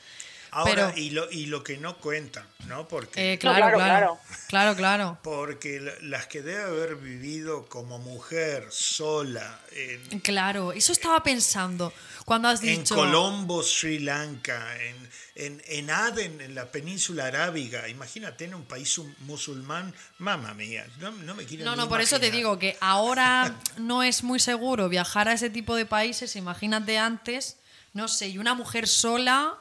[0.51, 2.87] Ahora, pero- y, lo, y lo que no cuentan, ¿no?
[2.89, 5.19] Porque, Eh, claro, claro, claro, claro, claro.
[5.23, 11.93] porque la- las que debe haber vivido como mujer sola en, Claro, eso estaba pensando
[12.25, 12.95] cuando has en dicho.
[12.95, 17.89] Colombo, Sri Lanka, en, en, en Aden, en la península arábiga.
[17.89, 22.19] Imagínate en un país musulmán, mamá mía, no, no me quiero No, no, por eso
[22.19, 26.37] te digo que ahora no es muy seguro viajar a ese tipo de países.
[26.37, 27.57] Imagínate antes,
[27.95, 29.55] no sé, y una mujer sola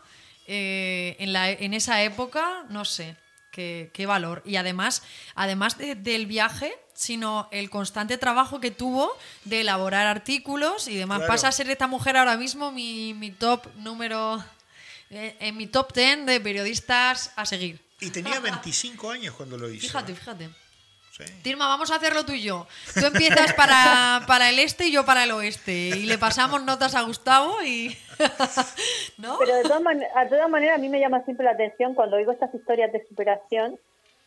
[0.48, 3.16] eh, en, la, en esa época, no sé,
[3.52, 4.42] qué, qué valor.
[4.46, 5.04] Y además,
[5.36, 11.20] además de- del viaje, sino el constante trabajo que tuvo de elaborar artículos y demás.
[11.20, 11.34] Claro.
[11.34, 14.44] Pasa a ser esta mujer ahora mismo mi, mi top número,
[15.12, 17.80] eh, en mi top 10 de periodistas a seguir.
[18.00, 19.88] Y tenía 25 años cuando lo hizo.
[19.88, 20.16] Fíjate, ¿eh?
[20.16, 20.50] fíjate.
[21.18, 21.24] Sí.
[21.42, 22.68] Tirma, vamos a hacerlo tú y yo.
[22.94, 25.72] Tú empiezas para, para el este y yo para el oeste.
[25.72, 27.98] Y le pasamos notas a Gustavo y.
[29.18, 29.38] ¿No?
[29.40, 32.32] Pero de todas, man- todas maneras, a mí me llama siempre la atención cuando oigo
[32.32, 33.80] estas historias de superación,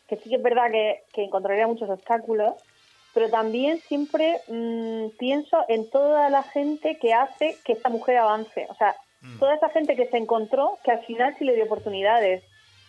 [0.09, 2.55] que sí que es verdad que, que encontraría muchos obstáculos,
[3.13, 8.67] pero también siempre mm, pienso en toda la gente que hace que esta mujer avance.
[8.69, 8.95] O sea,
[9.39, 12.43] toda esa gente que se encontró que al final sí le dio oportunidades,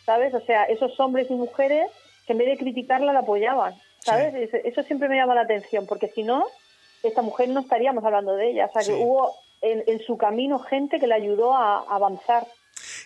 [0.06, 0.32] ¿sabes?
[0.34, 1.86] O sea, esos hombres y mujeres
[2.26, 4.34] que en vez de criticarla la apoyaban, ¿sabes?
[4.34, 6.46] Eso, eso siempre me llama la atención, porque si no,
[7.02, 8.66] esta mujer no estaríamos hablando de ella.
[8.66, 8.92] O sea, Sí.
[8.92, 12.46] que hubo en, en su camino gente que le ayudó a, a avanzar.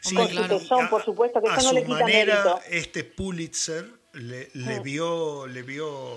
[0.01, 0.59] Sí, con su claro.
[0.59, 2.61] tesón, por supuesto, que a eso no su le quita manera, mérito.
[2.71, 4.83] este Pulitzer le, le Mm.
[4.83, 6.15] vio, le vio,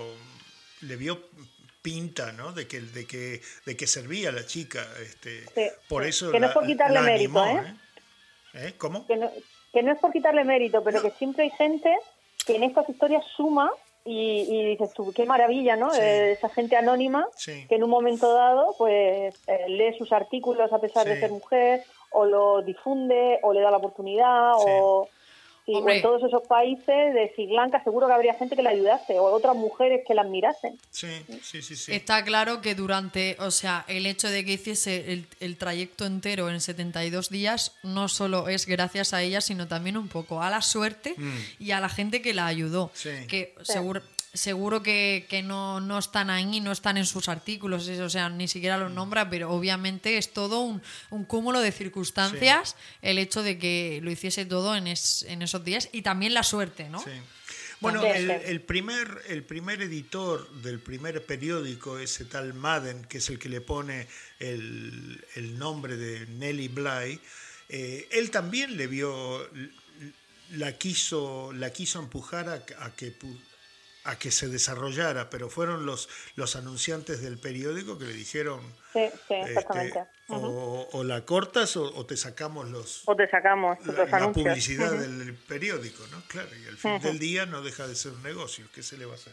[0.82, 1.18] le vio
[1.82, 2.52] pinta, ¿no?
[2.52, 6.08] De que, de que, de que servía la chica, este, Sí, por sí.
[6.10, 7.74] eso Que no es por quitarle mérito, animó, ¿eh?
[8.54, 8.74] ¿Eh?
[8.78, 9.06] ¿Cómo?
[9.06, 9.30] Que no,
[9.72, 11.94] que no es por quitarle mérito, pero que siempre hay gente
[12.46, 13.70] que en estas historias suma
[14.04, 15.90] y, y dices tú, qué maravilla, ¿no?
[15.90, 16.00] Sí.
[16.00, 17.66] Eh, esa gente anónima Sí.
[17.68, 21.10] que en un momento dado pues eh, lee sus artículos a pesar Sí.
[21.10, 25.06] de ser mujer o lo difunde o le da la oportunidad o
[25.66, 25.96] sí, Hombre.
[25.96, 29.24] en todos esos países de Sri Lanka seguro que habría gente que la ayudase o
[29.24, 30.78] otras mujeres que la admirasen.
[30.90, 31.08] Sí,
[31.42, 31.92] sí, sí, sí.
[31.92, 36.50] Está claro que durante, o sea, el hecho de que hiciese el, el trayecto entero
[36.50, 40.62] en 72 días no solo es gracias a ella, sino también un poco a la
[40.62, 41.14] suerte
[41.58, 42.90] y a la gente que la ayudó.
[42.94, 43.10] Sí.
[43.28, 48.10] Que seguro, seguro que, que no, no están ahí, no están en sus artículos, o
[48.10, 53.18] sea, ni siquiera los nombra, pero obviamente es todo un, un cúmulo de circunstancias el
[53.18, 56.88] hecho de que lo hiciese todo en, es- en esos días y también la suerte,
[56.88, 57.00] ¿no?
[57.02, 57.10] Sí.
[57.80, 63.38] Bueno, el, primer, el primer editor del primer periódico, ese tal Madden, que es el
[63.38, 64.06] que le pone
[64.38, 67.18] el, el nombre de Nelly Bly,
[67.70, 69.48] eh, él también le vio,
[70.50, 73.14] la quiso, la quiso empujar a, a que
[74.04, 78.60] a que se desarrollara, pero fueron los, los anunciantes del periódico que le dijeron
[78.92, 79.94] Sí, sí, este,
[80.28, 85.34] o, o la cortas o, o te sacamos los, O te sacamos la, publicidad del
[85.34, 86.22] periódico, ¿no?
[86.28, 89.06] Claro, y al fin del día no deja de ser un negocio, ¿qué se le
[89.06, 89.32] va a hacer?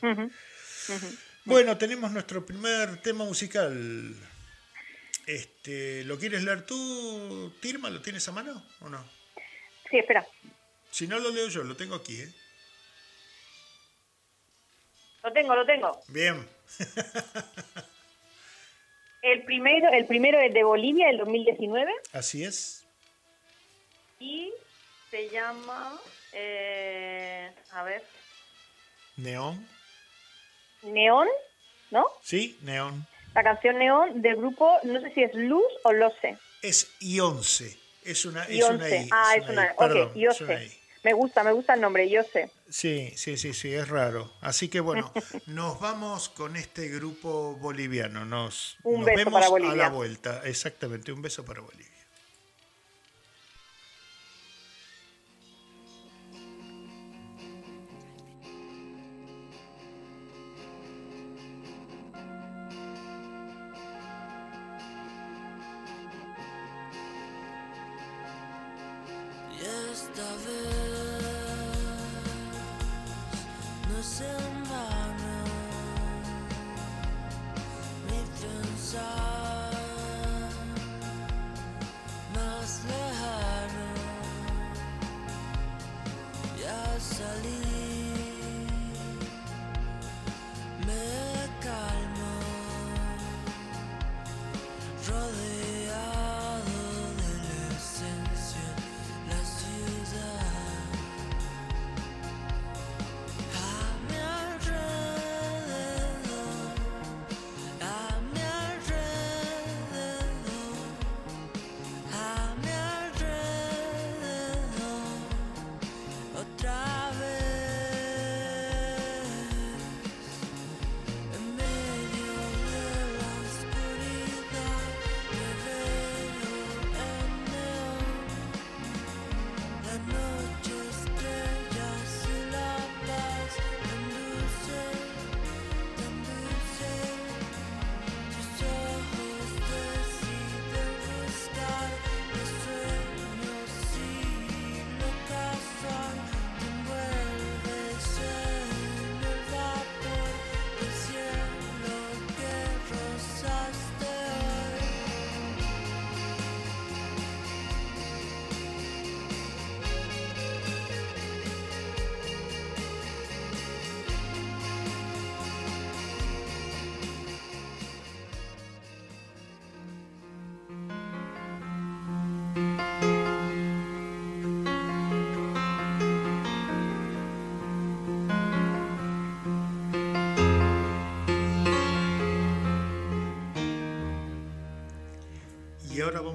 [1.45, 4.15] Bueno, tenemos nuestro primer tema musical.
[5.25, 7.89] Este, ¿Lo quieres leer tú, Tirma?
[7.89, 9.03] ¿Lo tienes a mano o no?
[9.89, 10.25] Sí, espera.
[10.91, 12.33] Si no lo leo yo, lo tengo aquí, ¿eh?
[15.27, 15.91] Lo tengo, lo tengo.
[16.07, 16.47] Bien.
[19.21, 22.85] El primero, el primero es de Bolivia, el 2019, Así es.
[24.21, 24.53] y
[25.11, 25.99] se llama,
[26.31, 28.03] eh, a ver,
[29.17, 29.67] Neón.
[30.83, 31.27] Neón,
[31.91, 32.05] ¿no?
[32.23, 33.05] Sí, Neón.
[33.33, 36.37] La canción Neón del grupo, no sé si es Luz o Lose.
[36.61, 37.77] Es I11.
[38.05, 39.09] Es una, es una I.
[39.11, 39.69] ah, es una, I.
[39.71, 40.43] ok, Perdón, es Iose.
[40.45, 40.71] una I.
[41.03, 42.49] Me gusta, me gusta el nombre, Iose.
[42.69, 44.31] Sí, sí, sí, sí, es raro.
[44.41, 45.11] Así que bueno,
[45.47, 48.25] nos vamos con este grupo boliviano.
[48.25, 50.41] Nos, Un nos beso vemos para a la vuelta.
[50.45, 51.96] Exactamente, un beso para Bolivia.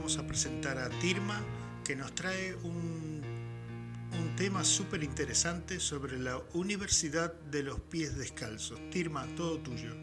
[0.03, 1.39] Vamos a presentar a Tirma,
[1.87, 3.23] que nos trae un,
[4.21, 8.81] un tema súper interesante sobre la Universidad de los Pies Descalzos.
[8.91, 9.95] Tirma, todo tuyo.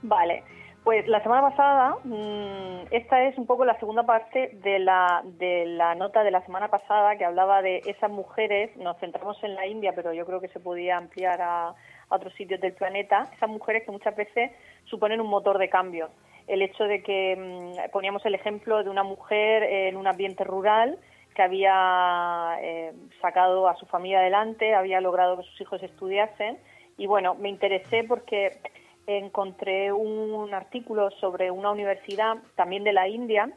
[0.00, 0.44] Vale,
[0.82, 5.66] pues la semana pasada, mm, esta es un poco la segunda parte de la, de
[5.66, 9.66] la nota de la semana pasada que hablaba de esas mujeres, nos centramos en la
[9.66, 11.74] India, pero yo creo que se podía ampliar a, a
[12.08, 14.52] otros sitios del planeta, esas mujeres que muchas veces
[14.86, 16.08] suponen un motor de cambio.
[16.46, 20.98] El hecho de que mm, poníamos el ejemplo de una mujer en un ambiente rural
[21.34, 26.58] que había eh, sacado a su familia adelante, había logrado que sus hijos estudiasen
[26.96, 28.58] Y bueno, me interesé porque
[29.06, 33.50] encontré un artículo sobre una universidad también de la India,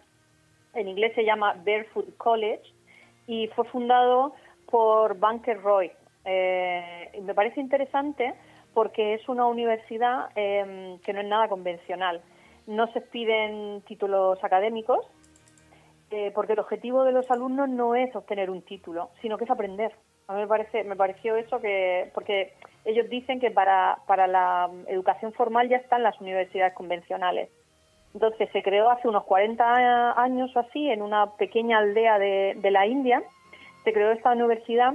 [0.74, 2.62] en inglés se llama Barefoot College,
[3.26, 4.34] y fue fundado
[4.70, 5.92] por Banker Roy.
[6.26, 8.34] Eh, me parece interesante
[8.74, 12.22] porque es una universidad eh, que no es nada convencional.
[12.70, 15.04] No se piden títulos académicos,
[16.12, 19.50] eh, porque el objetivo de los alumnos no es obtener un título, sino que es
[19.50, 19.92] aprender.
[20.28, 22.54] A mí me parece, me pareció eso que, porque
[22.86, 27.50] ellos dicen que para, para la educación formal ya están las universidades convencionales.
[28.14, 32.70] Entonces se creó hace unos 40 años o así en una pequeña aldea de, de
[32.70, 33.24] la India.
[33.84, 34.94] Se creó esta universidad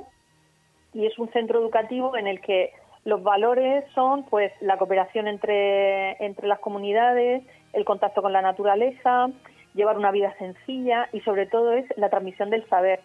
[0.92, 2.72] y es un centro educativo en el que
[3.04, 7.42] los valores son pues la cooperación entre, entre las comunidades,
[7.72, 9.28] el contacto con la naturaleza,
[9.74, 13.00] llevar una vida sencilla y sobre todo es la transmisión del saber.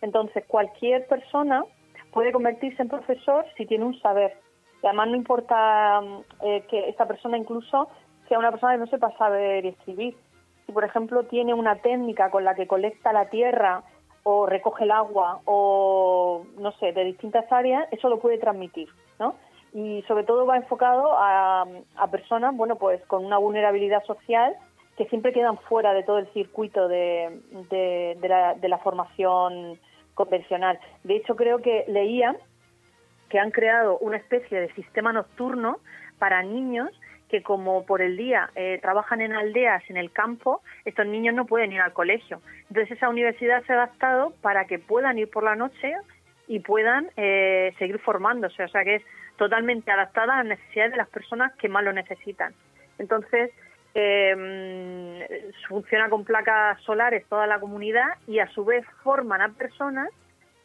[0.00, 1.64] Entonces cualquier persona
[2.12, 4.38] puede convertirse en profesor si tiene un saber.
[4.82, 6.00] Y además no importa
[6.42, 7.88] eh, que esta persona incluso
[8.28, 10.16] sea una persona que no sepa saber y escribir.
[10.66, 13.82] Si por ejemplo tiene una técnica con la que colecta la tierra
[14.24, 18.88] o recoge el agua o no sé, de distintas áreas, eso lo puede transmitir,
[19.72, 21.66] Y sobre todo va enfocado a,
[22.10, 24.54] personas, bueno, pues con una vulnerabilidad social
[24.98, 27.40] que siempre quedan fuera de todo el circuito de
[28.62, 29.78] la formación
[30.14, 30.78] convencional.
[31.04, 32.36] De hecho, creo que leía
[33.28, 35.78] que han creado una especie de sistema nocturno
[36.18, 36.90] para niños
[37.30, 41.46] que como por el día eh, trabajan en aldeas, en el campo, estos niños no
[41.46, 42.42] pueden ir al colegio.
[42.68, 45.94] Entonces esa universidad se ha adaptado para que puedan ir por la noche
[46.48, 48.64] y puedan eh, seguir formándose.
[48.64, 49.02] O sea que es
[49.36, 52.54] totalmente adaptada a las necesidades de las personas que más lo necesitan.
[52.98, 53.50] Entonces,
[53.94, 60.08] eh, funciona con placas solares toda la comunidad y a su vez forman a personas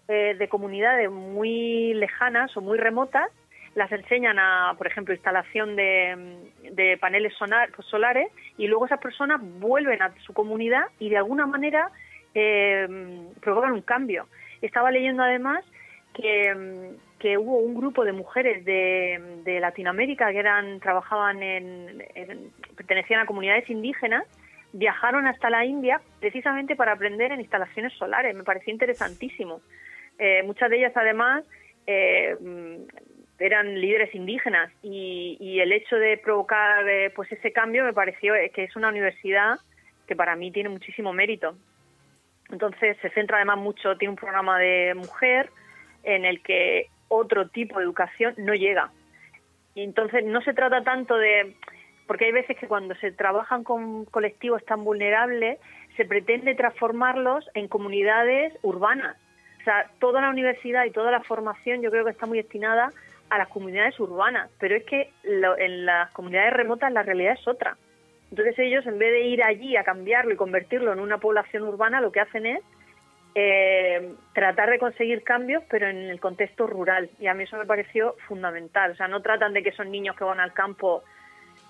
[0.07, 3.29] eh, de comunidades muy lejanas o muy remotas,
[3.75, 7.33] las enseñan a, por ejemplo, instalación de, de paneles
[7.89, 11.91] solares y luego esas personas vuelven a su comunidad y de alguna manera
[12.33, 12.87] eh,
[13.41, 14.27] provocan un cambio.
[14.61, 15.63] Estaba leyendo además
[16.13, 22.51] que, que hubo un grupo de mujeres de, de Latinoamérica que eran trabajaban en, en-
[22.75, 24.25] pertenecían a comunidades indígenas
[24.73, 28.35] viajaron hasta la India precisamente para aprender en instalaciones solares.
[28.35, 29.61] Me pareció interesantísimo.
[30.19, 31.45] Eh, muchas de ellas además
[31.87, 32.83] eh, mm,
[33.39, 38.33] eran líderes indígenas y, y el hecho de provocar eh, pues ese cambio me pareció
[38.53, 39.59] que es una universidad
[40.07, 41.55] que para mí tiene muchísimo mérito
[42.51, 45.49] entonces se centra además mucho, tiene un programa de mujer
[46.03, 48.91] en el que otro tipo de educación no llega.
[49.75, 51.55] Y entonces no se trata tanto de,
[52.07, 55.59] porque hay veces que cuando se trabajan con colectivos tan vulnerables,
[55.95, 59.17] se pretende transformarlos en comunidades urbanas.
[59.61, 62.89] O sea, toda la universidad y toda la formación yo creo que está muy destinada
[63.29, 67.47] a las comunidades urbanas, pero es que lo- en las comunidades remotas la realidad es
[67.47, 67.75] otra.
[68.29, 72.01] Entonces ellos, en vez de ir allí a cambiarlo y convertirlo en una población urbana,
[72.01, 72.59] lo que hacen es
[73.35, 77.09] eh, tratar de conseguir cambios, pero en el contexto rural.
[77.19, 78.91] Y a mí eso me pareció fundamental.
[78.91, 81.03] O sea, no tratan de que esos niños que van al campo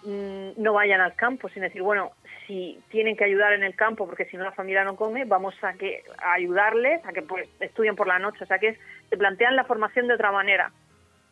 [0.04, 2.12] mm, no vayan al campo, sin decir, bueno,
[2.48, 5.56] si tienen que ayudar en el campo porque si no la familia no come, vamos
[5.62, 8.44] a que a ayudarles a que pues, estudien por la noche.
[8.44, 8.78] O sea, que
[9.10, 10.72] se plantean la formación de otra manera.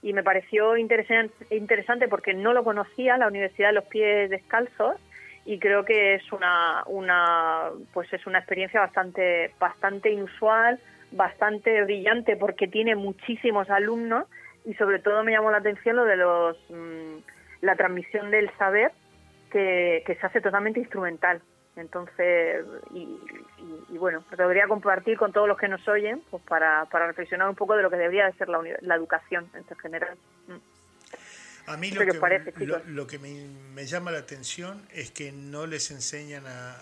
[0.01, 4.97] Y me pareció interesan- interesante porque no lo conocía, la Universidad de los Pies Descalzos,
[5.45, 10.79] y creo que es una, una pues es una experiencia bastante bastante inusual
[11.11, 14.25] bastante brillante porque tiene muchísimos alumnos
[14.65, 17.17] y sobre todo me llamó la atención lo de los mm,
[17.61, 18.91] la transmisión del saber
[19.51, 21.41] que, que se hace totalmente instrumental
[21.75, 22.99] entonces y,
[23.59, 27.07] y- y bueno lo debería compartir con todos los que nos oyen pues para, para
[27.07, 30.17] reflexionar un poco de lo que debería de ser la, la educación en general
[30.47, 30.57] Mm.
[31.67, 32.53] A mí lo que, parece,
[32.87, 36.77] lo, que me, me llama la atención es que no les enseñan a...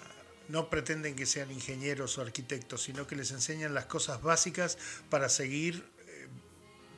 [0.49, 4.77] No pretenden que sean ingenieros o arquitectos, sino que les enseñan las cosas básicas
[5.09, 6.27] para seguir eh,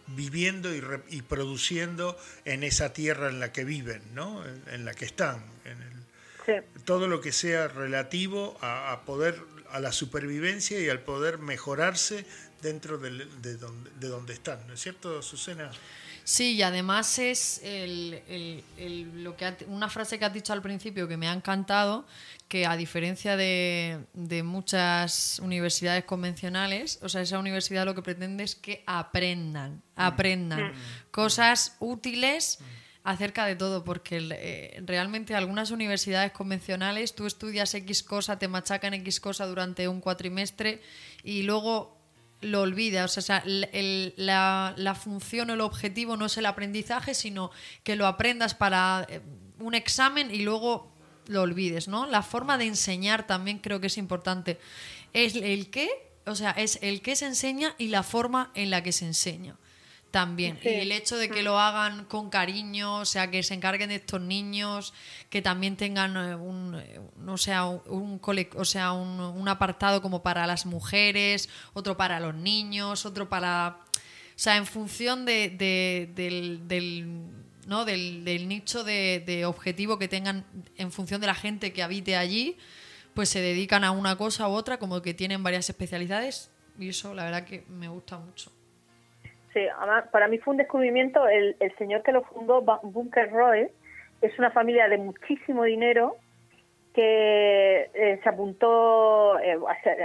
[0.07, 4.43] viviendo y, re- y produciendo en esa tierra en la que viven, ¿no?
[4.47, 5.43] en, en la que están.
[5.63, 5.93] En el,
[6.45, 9.39] sí todo lo que sea relativo a, a poder
[9.71, 12.25] a la supervivencia y al poder mejorarse
[12.61, 15.69] dentro del- de, donde, de donde están, ¿no es cierto, Susana?
[16.27, 20.53] Sí, y además es el- el- el- lo que ha- una frase que has dicho
[20.53, 22.05] al principio que me ha encantado,
[22.47, 28.43] que a diferencia de, de muchas universidades convencionales, o sea, esa universidad lo que pretende
[28.43, 30.73] es que aprendan, aprendan
[31.11, 32.57] cosas útiles
[33.03, 38.95] acerca de todo, porque eh, realmente algunas universidades convencionales tú estudias X cosa, te machacan
[38.95, 40.81] X cosa durante un cuatrimestre
[41.23, 41.94] y luego
[42.45, 43.05] lo olvida.
[43.05, 47.51] O sea, el- la, la función o el objetivo no es el aprendizaje, sino
[47.83, 49.21] que lo aprendas para eh,
[49.59, 50.91] un examen y luego
[51.27, 52.05] lo olvides, ¿no?
[52.05, 54.59] La forma de enseñar también creo que es importante.
[55.13, 55.89] Es el qué,
[56.25, 59.55] o sea, es el qué se enseña y la forma en la que se enseña
[60.15, 60.57] también.
[60.63, 60.69] Sí.
[60.69, 63.95] Y el hecho de que lo hagan con cariño, o sea, que se encarguen de
[63.95, 64.93] estos niños,
[65.29, 70.01] que también tengan eh, un, eh, no sea, un, cole- o sea, un, un apartado
[70.01, 73.79] como para las mujeres, otro para los niños, otro para...
[73.83, 77.19] O sea, en función de, de- del, del,
[77.67, 77.83] ¿no?
[77.83, 80.45] del, del nicho de, de objetivo que tengan
[80.77, 82.55] en función de la gente que habite allí,
[83.13, 86.51] pues se dedican a una cosa u otra, como que tienen varias especialidades.
[86.79, 88.49] Y eso, la verdad, que me gusta mucho.
[89.55, 89.67] Sí,
[90.11, 91.27] para mí fue un descubrimiento.
[91.29, 93.69] El, el señor que lo fundó, Bunker Roy,
[94.21, 96.17] es una familia de muchísimo dinero
[96.93, 99.57] que eh, se apuntó, eh,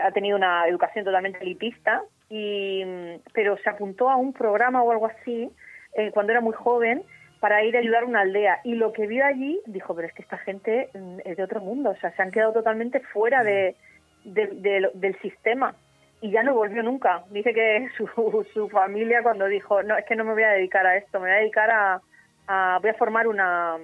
[0.04, 4.92] ha- tenido una educación totalmente elitista, y, mm, pero se apuntó a un programa o
[4.92, 5.50] algo así
[5.94, 7.02] eh, cuando era muy joven
[7.40, 8.60] para ir a ayudar a una aldea.
[8.62, 11.60] Y lo que vio allí, dijo, pero es que esta gente mm, es de otro
[11.60, 13.74] mundo, o sea, se han quedado totalmente fuera de,
[14.24, 15.74] de- del sistema
[16.22, 17.24] y ya no volvió nunca.
[17.30, 18.06] Dice que su,
[18.52, 21.28] su familia cuando dijo, no, es que no me voy a dedicar a esto, me
[21.28, 22.00] voy a dedicar a,
[22.46, 23.76] a- voy a formar una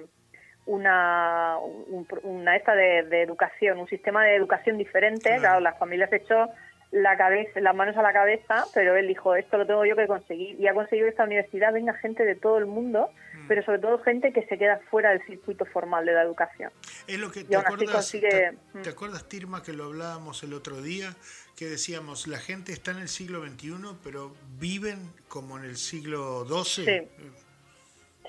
[0.65, 5.23] una un- una esta de, de educación, un sistema de educación diferente.
[5.29, 5.41] Claro.
[5.41, 6.49] Claro, las familias echó
[6.91, 10.07] la cabeza, las manos a la cabeza, pero él dijo, esto lo tengo yo que
[10.07, 10.59] conseguir.
[10.59, 13.09] Y ha conseguido que esta universidad venga gente de todo el mundo,
[13.47, 16.71] pero sobre todo gente que se queda fuera del circuito formal de la educación.
[17.07, 19.85] Es lo que Y te aún así acuerdas, consigue- te, te acuerdas, Tirma, que lo
[19.85, 21.09] hablábamos el otro día,
[21.57, 26.45] que decíamos, la gente está en el siglo XXI, pero viven como en el siglo
[26.45, 26.85] XII.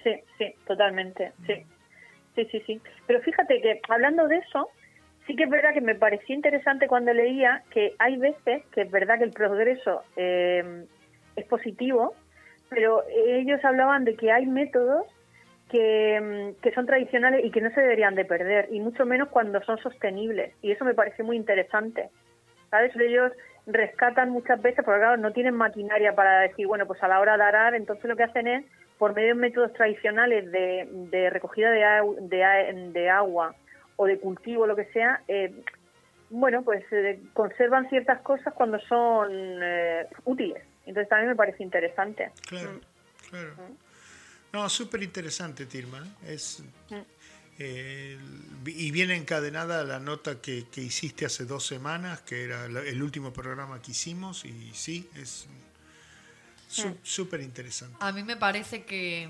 [0.03, 0.11] Sí.
[0.39, 1.55] Sí, totalmente, sí.
[2.35, 2.81] Sí, sí, sí.
[3.07, 4.71] Pero fíjate que hablando de eso,
[5.27, 8.91] sí que es verdad que me pareció interesante cuando leía que hay veces que es
[8.91, 10.87] verdad que el progreso eh,
[11.37, 12.15] es positivo,
[12.71, 15.05] pero ellos hablaban de que hay métodos
[15.69, 19.29] que, mm, que son tradicionales y que no se deberían de perder, y mucho menos
[19.29, 20.55] cuando son sostenibles.
[20.63, 22.09] Y eso me pareció muy interesante.
[22.71, 22.95] ¿Sabes?
[22.97, 23.33] Ellos
[23.67, 27.37] rescatan muchas veces, porque claro, no tienen maquinaria para decir, bueno, pues a la hora
[27.37, 28.65] de arar, entonces lo que hacen es,
[28.99, 33.55] por medio de métodos tradicionales de, de recogida de, agua
[33.97, 35.53] o de cultivo, lo que sea, eh,
[36.31, 40.63] bueno, pues eh, conservan ciertas cosas cuando son eh, útiles.
[40.85, 42.31] Entonces también me parece interesante.
[42.47, 42.81] Claro,
[43.31, 43.55] claro.
[44.53, 46.05] No, súper interesante, Tirma.
[46.27, 46.63] Es,
[47.59, 48.19] eh,
[48.67, 53.03] y viene encadenada la nota que, que hiciste hace dos semanas, que era la- el
[53.03, 55.47] último programa que hicimos, y sí, es
[56.69, 57.97] su- súper interesante.
[58.01, 59.29] A mí me parece que,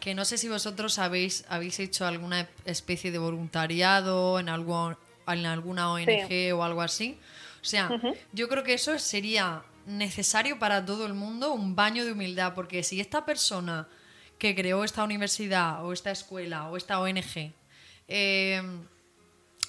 [0.00, 4.96] que no sé si vosotros habéis, habéis hecho alguna especie de voluntariado en, algo,
[5.26, 7.18] en alguna ONG o algo así.
[7.60, 7.88] O sea,
[8.32, 12.82] yo creo que eso sería necesario para todo el mundo, un baño de humildad, porque
[12.84, 13.88] si esta persona
[14.38, 17.52] que creó esta universidad o esta escuela o esta ONG
[18.08, 18.62] eh,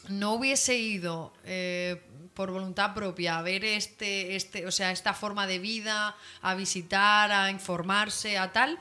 [0.09, 2.01] no hubiese ido eh,
[2.33, 7.31] por voluntad propia a ver este, este, o sea, esta forma de vida, a visitar,
[7.31, 8.79] a informarse, a tal,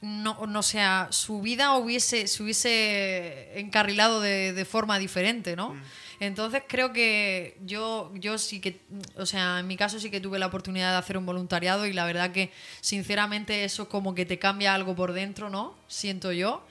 [0.00, 5.74] no, no sea, su vida hubiese, se hubiese encarrilado de, de forma diferente, ¿no?
[6.20, 8.80] Entonces creo que yo, yo sí que,
[9.16, 11.94] o sea, en mi caso sí que tuve la oportunidad de hacer un voluntariado y
[11.94, 12.52] la verdad que
[12.82, 15.74] sinceramente eso como que te cambia algo por dentro, ¿no?
[15.88, 16.62] Siento yo.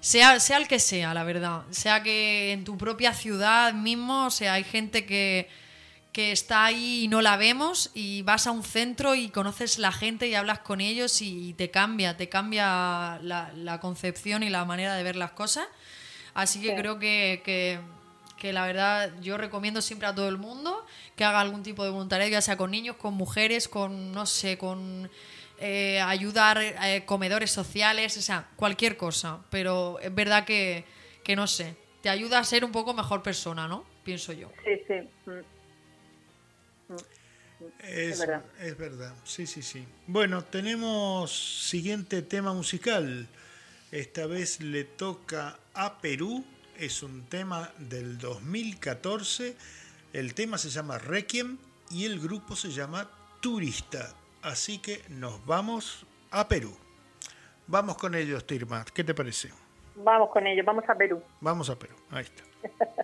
[0.00, 1.62] Sea, sea el que sea, la verdad.
[1.70, 5.48] Sea que en tu propia ciudad mismo, o sea, hay gente que,
[6.12, 9.92] que está ahí y no la vemos y vas a un centro y conoces la
[9.92, 14.64] gente y hablas con ellos y te cambia, te cambia la, la concepción y la
[14.64, 15.66] manera de ver las cosas.
[16.34, 16.74] Así que Sí.
[16.76, 17.80] creo que, que,
[18.44, 20.84] que la verdad yo recomiendo siempre a todo el mundo
[21.16, 24.58] que haga algún tipo de voluntariado, ya sea con niños, con mujeres, con, no sé,
[24.58, 25.10] con
[25.58, 29.38] eh, ayudar eh, comedores sociales, o sea, cualquier cosa.
[29.48, 30.84] Pero es verdad que,
[31.22, 33.82] que, no sé, te ayuda a ser un poco mejor persona, ¿no?
[34.04, 34.52] Pienso yo.
[34.62, 35.30] Sí, sí.
[35.30, 36.96] mm.
[37.78, 38.44] Es, verdad.
[38.60, 39.86] es verdad, sí, sí, sí.
[40.06, 41.32] Bueno, tenemos
[41.66, 43.26] siguiente tema musical.
[43.90, 46.44] Esta vez le toca a Perú.
[46.78, 49.56] Es un tema del 2014.
[50.12, 51.58] El tema se llama Requiem
[51.90, 53.08] y el grupo se llama
[53.40, 54.14] Turista.
[54.42, 56.76] Así que nos vamos a Perú.
[57.68, 58.84] Vamos con ellos, Tirma.
[58.92, 59.50] ¿Qué te parece?
[59.94, 61.22] Vamos con ello, vamos a Perú.
[61.40, 61.94] Vamos a Perú.
[62.10, 62.42] Ahí está.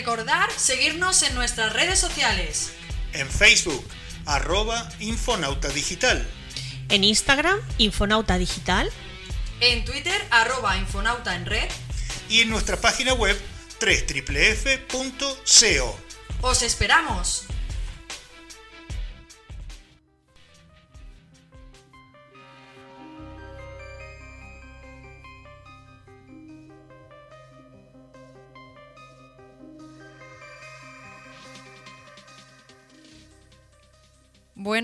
[0.00, 2.72] recordar seguirnos en nuestras redes sociales.
[3.12, 3.84] En Facebook,
[4.24, 6.26] arroba Infonauta Digital.
[6.88, 8.90] En Instagram, Infonauta Digital.
[9.60, 11.68] En Twitter, arroba Infonauta en red.
[12.30, 13.38] Y en nuestra página web,
[13.78, 15.36] www.co.
[16.40, 17.49] ¡Os esperamos!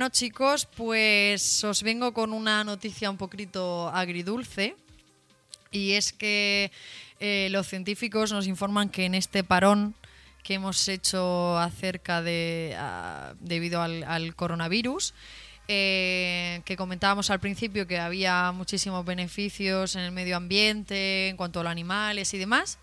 [0.06, 4.76] Bueno chicos, pues os vengo con una noticia un poquito agridulce
[5.72, 6.70] y es que
[7.18, 9.96] eh, los científicos nos informan que en este parón
[10.44, 12.76] que hemos hecho acerca de
[13.40, 15.12] debido al, al coronavirus
[15.66, 21.58] eh, que comentábamos al principio que había muchísimos beneficios en el medio ambiente en cuanto
[21.58, 22.78] a los animales y demás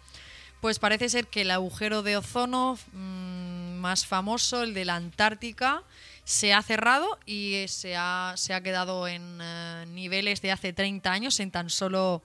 [0.59, 5.83] pues parece ser que el agujero de ozono mm, más famoso el de la Antártica
[6.23, 11.11] se ha cerrado y se ha, se ha quedado en eh, niveles de hace 30
[11.11, 12.21] años en tan solo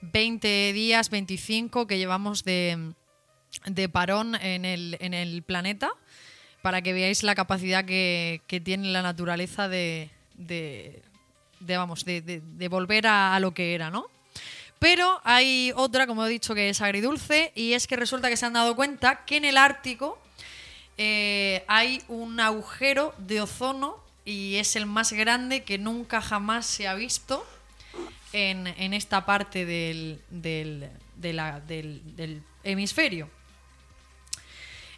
[0.00, 2.92] 20 días, 25 que llevamos de,
[3.66, 5.90] de parón en el, en el planeta,
[6.62, 11.02] para que veáis la capacidad que, que tiene la naturaleza de, de,
[11.60, 14.06] de, vamos, de volver a, a lo que era, ¿no?
[14.78, 18.44] Pero hay otra, como he dicho, que es agridulce, y es que resulta que se
[18.44, 20.18] han dado cuenta que en el Ártico
[20.98, 26.88] eh, hay un agujero de ozono y es el más grande que nunca jamás se
[26.88, 27.46] ha visto
[28.32, 30.20] en, esta parte del,
[32.64, 33.30] hemisferio.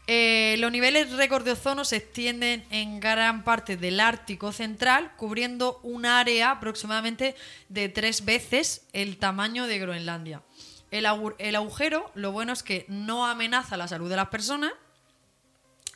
[0.06, 5.78] Eh, los niveles récord de ozono se extienden en gran parte del Ártico Central, cubriendo
[5.82, 7.36] un área aproximadamente
[7.68, 10.42] de tres veces el tamaño de Groenlandia.
[10.90, 14.72] El agujero, lo bueno es que no amenaza la salud de las personas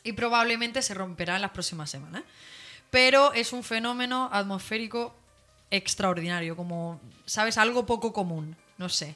[0.03, 2.23] y probablemente se romperá en las próximas semanas.
[2.89, 5.15] Pero es un fenómeno atmosférico
[5.71, 7.57] extraordinario, como, ¿sabes?
[7.57, 9.15] Algo poco común, no sé.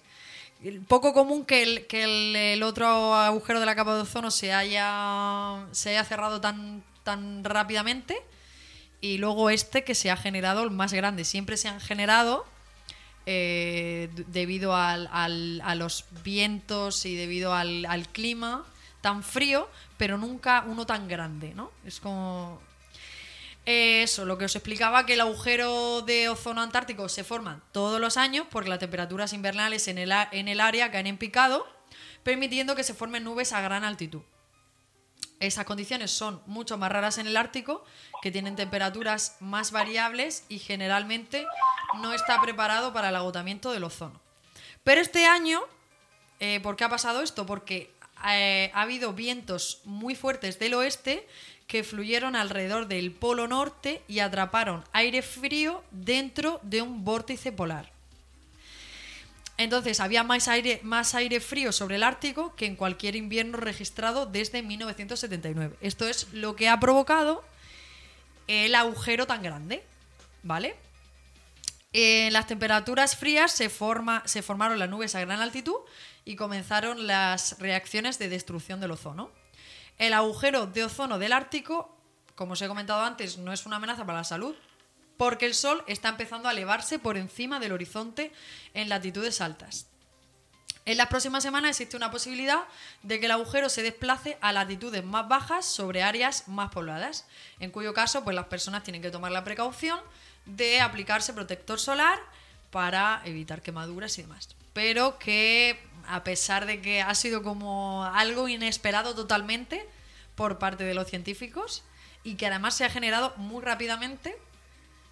[0.88, 5.68] Poco común que el, que el, otro agujero de la capa de ozono se haya,
[5.72, 8.18] se haya cerrado tan, tan rápidamente
[9.00, 11.26] y luego este que se ha generado el más grande.
[11.26, 12.44] Siempre se han generado
[13.28, 15.28] eh, debido a
[15.76, 18.66] los vientos y debido al clima
[19.08, 21.72] tan frío, pero nunca uno tan grande, ¿no?
[21.86, 22.60] Es como...
[23.66, 28.02] Eh, Eso, lo que os explicaba, que el agujero de ozono antártico se forma todos
[28.02, 31.66] los años porque las temperaturas invernales en el, en el área caen en picado,
[32.24, 34.24] permitiendo que se formen nubes a gran altitud.
[35.40, 37.86] Esas condiciones son mucho más raras en el Ártico,
[38.22, 41.46] que tienen temperaturas más variables y generalmente
[42.02, 44.20] no está preparado para el agotamiento del ozono.
[44.84, 45.62] Pero este año,
[46.40, 47.46] eh, ¿por qué ha pasado esto?
[47.46, 47.96] Porque
[48.30, 51.28] eh, ha habido vientos muy fuertes del oeste
[51.68, 57.92] que fluyeron alrededor del Polo Norte y atraparon aire frío dentro de un vórtice polar.
[59.58, 64.26] Entonces había más aire, más aire frío sobre el Ártico que en cualquier invierno registrado
[64.26, 65.76] desde 1979.
[65.82, 67.44] Esto es lo que ha provocado
[68.48, 69.84] el agujero tan grande,
[70.44, 70.76] ¿vale?
[72.00, 73.72] En las temperaturas frías se,
[74.26, 75.78] se formaron las nubes a gran altitud
[76.26, 79.32] y comenzaron las reacciones de destrucción del ozono.
[79.98, 81.98] El agujero de ozono del Ártico,
[82.36, 84.56] como os he comentado antes, no es una amenaza para la salud,
[85.18, 88.32] porque el Sol está empezando a elevarse por encima del horizonte
[88.76, 89.88] en latitudes altas.
[90.86, 92.66] En las próximas semanas existe una posibilidad
[93.02, 97.26] de que el agujero se desplace a latitudes más bajas sobre áreas más pobladas,
[97.60, 100.00] en cuyo caso pues las personas tienen que tomar la precaución
[100.48, 102.20] de aplicarse protector solar
[102.72, 104.50] para evitar quemaduras y demás.
[104.74, 109.88] Pero que a pesar de que ha sido como algo inesperado totalmente
[110.36, 111.84] por parte de los científicos
[112.24, 114.38] y que además se ha generado muy rápidamente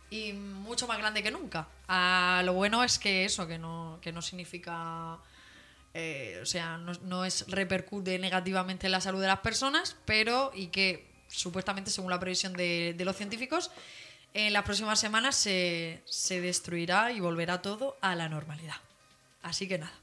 [0.09, 1.67] y mucho más grande que nunca.
[2.43, 5.17] Lo bueno es que eso, que no, que no significa,
[5.93, 10.51] eh, o sea, no, no es repercute negativamente en la salud de las personas, pero
[10.53, 13.71] y que supuestamente, según la previsión de, de los científicos,
[14.35, 18.75] en las próximas semanas se, se destruirá y volverá todo a la normalidad.
[19.41, 19.93] Así que nada.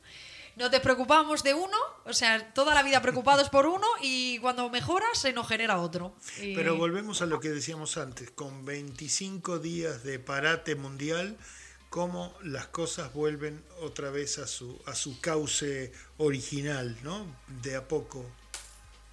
[0.56, 5.06] Nos despreocupamos de uno, o sea, toda la vida preocupados por uno y cuando mejora
[5.14, 6.14] se nos genera otro.
[6.40, 11.36] Y- Pero volvemos a lo que decíamos antes, con 25 días de parate mundial,
[11.90, 17.26] cómo las cosas vuelven otra vez a su, a su cauce original, ¿no?
[17.62, 18.24] De a poco.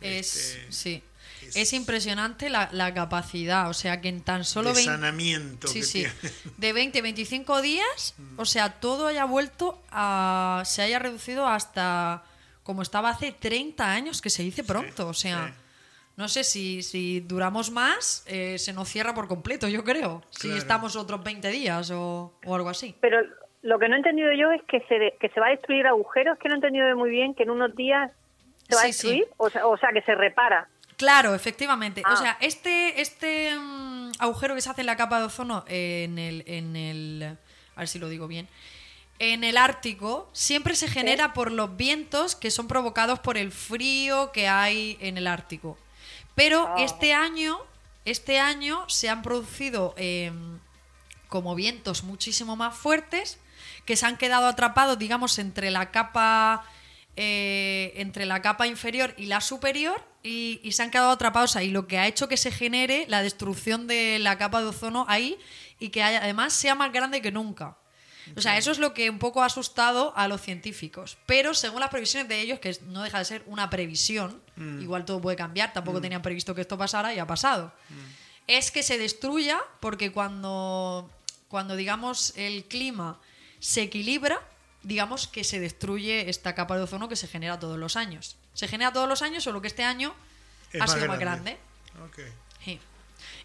[0.01, 1.03] Es, Este, sí.
[1.41, 3.69] Es- Es, impresionante la, la capacidad.
[3.69, 6.13] O sea, que en tan solo de 20, sanamiento sí, que sí, tiene.
[6.57, 10.63] de 20, 25 días, o sea, todo haya vuelto a.
[10.65, 12.23] se haya reducido hasta
[12.63, 15.07] como estaba hace 30 años, que se dice pronto.
[15.07, 15.53] o sea, sí.
[16.17, 20.21] no sé si, si duramos más, eh, se nos cierra por completo, yo creo.
[20.29, 22.95] Si estamos otros 20 días o, o algo así.
[23.01, 23.17] Pero
[23.63, 25.87] lo que no he entendido yo es que se, de- que se va a destruir
[25.87, 28.11] agujeros, que no he entendido muy bien que en unos días
[28.69, 29.07] se va Sí, a sí.
[29.07, 30.69] destruir, o, sea, o sea, que se repara.
[30.99, 32.01] Claro, efectivamente.
[32.05, 32.15] O Ah.
[32.17, 36.43] sea, este, este mm, agujero que se hace en la capa de ozono en el,
[36.45, 37.37] en el.
[37.77, 38.49] A ver si lo digo bien.
[39.17, 44.33] En el Ártico siempre se genera por los vientos que son provocados por el frío
[44.33, 45.77] que hay en el Ártico.
[46.35, 46.75] Pero Ah.
[46.83, 47.57] este año,
[48.03, 50.33] este año se han producido eh,
[51.29, 53.39] como vientos muchísimo más fuertes
[53.85, 56.65] que se han quedado atrapados, digamos, entre la capa
[57.15, 61.69] eh, entre la capa inferior y la superior y, y se han quedado atrapados ahí,
[61.71, 65.37] lo que ha hecho que se genere la destrucción de la capa de ozono ahí
[65.79, 67.77] y que haya- además sea más grande que nunca.
[68.35, 71.17] O sea, eso es lo que un poco ha asustado a los científicos.
[71.25, 74.39] Pero según las previsiones de ellos, que no deja de ser una previsión,
[74.81, 77.73] igual todo puede cambiar, tampoco tenían previsto que esto pasara y ha pasado.
[78.45, 81.09] Es que se destruya porque cuando,
[81.47, 83.19] cuando digamos, el clima
[83.59, 84.39] se equilibra,
[84.83, 88.37] digamos que se destruye esta capa de ozono que se genera todos los años.
[88.53, 90.13] Se genera todos los años, solo que este año
[90.71, 91.57] Es ha más sido grande.
[91.99, 92.31] más grande.
[92.63, 92.79] Sí.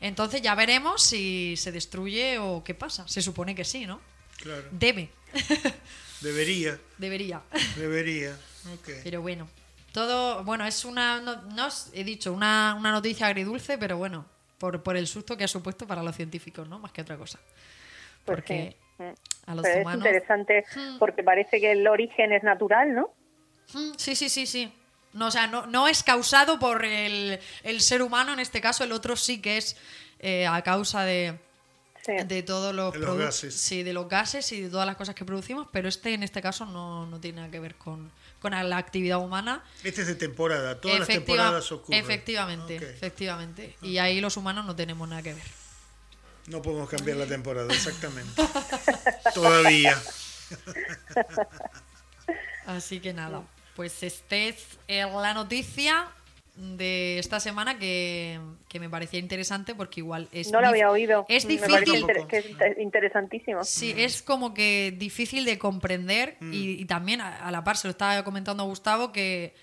[0.01, 3.07] Entonces ya veremos si se destruye o qué pasa.
[3.09, 4.01] Se supone que sí, ¿no?
[4.39, 4.65] Claro.
[4.71, 5.11] Debe.
[6.21, 7.43] Debería, Debería.
[7.77, 8.39] debería.
[9.03, 9.49] Pero bueno.
[9.93, 14.27] Todo, bueno, es una, no, no os he dicho, una, una noticia agridulce, pero bueno,
[14.59, 16.79] por, por el susto que ha supuesto para los científicos, ¿no?
[16.81, 17.39] Más que otra cosa.
[18.25, 18.77] Pues Porque.
[19.47, 20.05] A los Pero es humanos...
[20.07, 20.65] interesante
[20.99, 23.11] porque parece que el origen es natural, ¿no?
[23.73, 24.73] Mm, Sí, sí, sí, sí.
[25.13, 28.83] No, o sea, no, no es causado por el, el ser humano, en este caso,
[28.85, 29.77] el otro sí que es
[30.19, 31.39] eh, a causa de,
[32.05, 32.13] Sí.
[32.27, 33.55] de todos los, De los produ- gases.
[33.55, 36.43] Sí, de los gases y de todas las cosas que producimos, pero este en este
[36.43, 39.65] caso no, no tiene nada que ver con, con la actividad humana.
[39.83, 41.99] Este es de temporada, todas las temporadas ocurren.
[42.01, 43.77] Efectivamente, efectivamente.
[43.83, 45.45] Y ahí los humanos no tenemos nada que ver.
[46.49, 48.43] No podemos cambiar la temporada, exactamente.
[49.35, 49.97] Todavía.
[52.67, 53.43] Así que nada,
[53.77, 54.57] pues este es
[54.89, 56.07] eh, la noticia
[56.57, 58.39] de esta semana que,
[58.69, 61.27] que me parecía interesante porque igual es no lo había oído.
[61.29, 61.85] Es difícil,
[62.29, 63.65] que es inter- interesantísimo.
[63.65, 67.89] Sí, es como que difícil de comprender y, y también a, a la par se
[67.89, 69.55] lo estaba comentando a Gustavo que,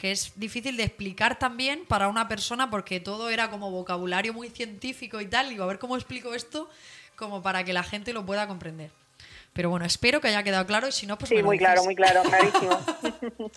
[0.00, 4.48] que es difícil de explicar también para una persona porque todo era como vocabulario muy
[4.48, 5.50] científico y tal.
[5.50, 6.70] Digo, a ver cómo explico esto
[7.16, 8.90] como para que la gente lo pueda comprender.
[9.52, 11.58] Pero bueno, espero que haya quedado claro y si no, pues Sí, me lo muy
[11.58, 12.80] claro, muy claro, clarísimo.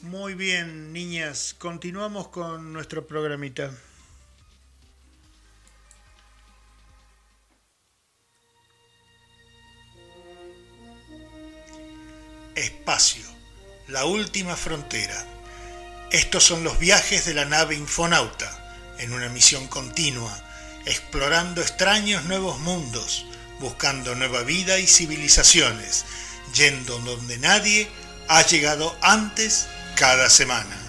[0.00, 1.56] Muy bien, niñas.
[1.58, 3.72] Continuamos con nuestro programita.
[12.54, 13.24] Espacio,
[13.88, 15.37] la última frontera.
[16.10, 18.50] Estos son los viajes de la nave Infonauta,
[18.98, 20.34] en una misión continua,
[20.86, 23.26] explorando extraños nuevos mundos,
[23.60, 26.06] buscando nueva vida y civilizaciones,
[26.54, 27.90] yendo donde nadie
[28.26, 30.87] ha llegado antes cada semana.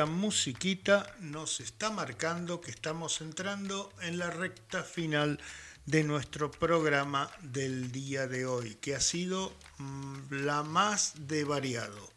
[0.00, 5.38] Esta musiquita nos está marcando que estamos entrando en la recta final
[5.84, 12.08] de nuestro programa del día de hoy, que ha sido mm, la más de variado.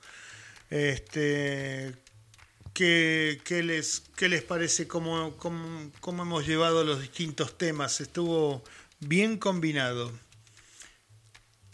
[0.69, 1.93] Este,
[2.73, 7.99] ¿qué, qué les, qué les parece cómo, cómo- cómo hemos llevado los distintos temas?
[7.99, 8.63] Estuvo
[9.01, 10.09] bien combinado.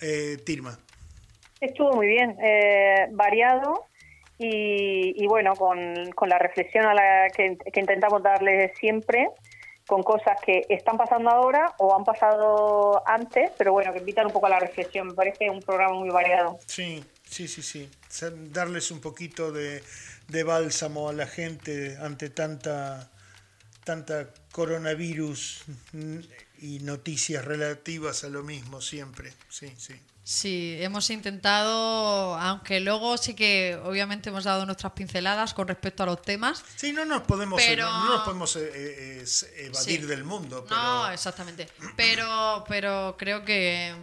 [0.02, 0.80] Eh, Tirma.
[1.62, 3.86] Estuvo muy bien, eh, variado
[4.40, 9.30] y, y bueno, con, con la reflexión a la que, que intentamos darle siempre,
[9.86, 14.32] con cosas que están pasando ahora o han pasado antes, pero bueno, que invitan un
[14.32, 15.08] poco a la reflexión.
[15.08, 16.60] Me parece un programa muy variado.
[16.68, 17.90] Sí, sí, sí, sí.
[18.52, 19.82] Darles un poquito de,
[20.28, 23.10] de bálsamo a la gente ante tanta,
[23.84, 25.66] tanta coronavirus
[26.62, 29.32] y noticias relativas a lo mismo siempre.
[29.50, 29.96] Sí, sí.
[30.32, 36.06] Sí, hemos intentado, aunque luego sí que obviamente hemos dado nuestras pinceladas con respecto a
[36.06, 36.64] los temas.
[36.76, 40.06] Sí, no nos podemos, Pero- no, no nos podemos eh, eh, eh, evadir Sí.
[40.06, 41.68] del mundo, pero No, exactamente.
[41.98, 43.96] Pero, pero creo que,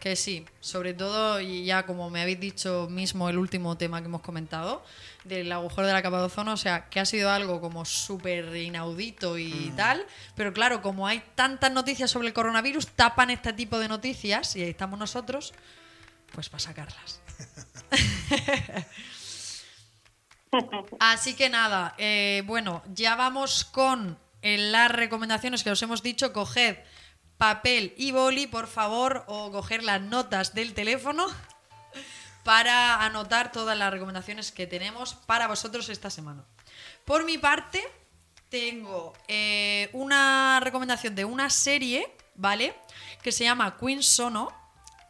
[0.00, 4.06] Que sí, sobre todo, y ya como me habéis dicho mismo el último tema que
[4.06, 4.82] hemos comentado,
[5.24, 8.54] del agujero de la capa de ozono, o sea, que ha sido algo como súper
[8.56, 13.78] inaudito y tal, pero claro, como hay tantas noticias sobre el coronavirus, tapan este tipo
[13.78, 15.54] de noticias y ahí estamos nosotros,
[16.32, 17.20] pues para sacarlas.
[21.00, 26.32] Así que nada, eh, bueno, ya vamos con eh, las recomendaciones que os hemos dicho.
[26.32, 26.76] Coged
[27.38, 31.26] papel y boli, por favor, o coger las notas del teléfono
[32.44, 36.44] para anotar todas las recomendaciones que tenemos para vosotros esta semana.
[37.04, 37.82] Por mi parte,
[38.48, 42.74] tengo eh, una recomendación de una serie, ¿vale?
[43.22, 44.52] Que se llama Queen Sono.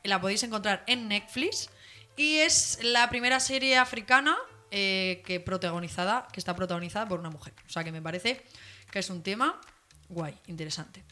[0.02, 1.68] La podéis encontrar en Netflix.
[2.16, 4.36] Y es la primera serie africana
[4.70, 7.52] eh, que, protagonizada, que está protagonizada por una mujer.
[7.66, 8.44] O sea que me parece
[8.90, 9.60] que es un tema
[10.08, 11.02] guay, interesante.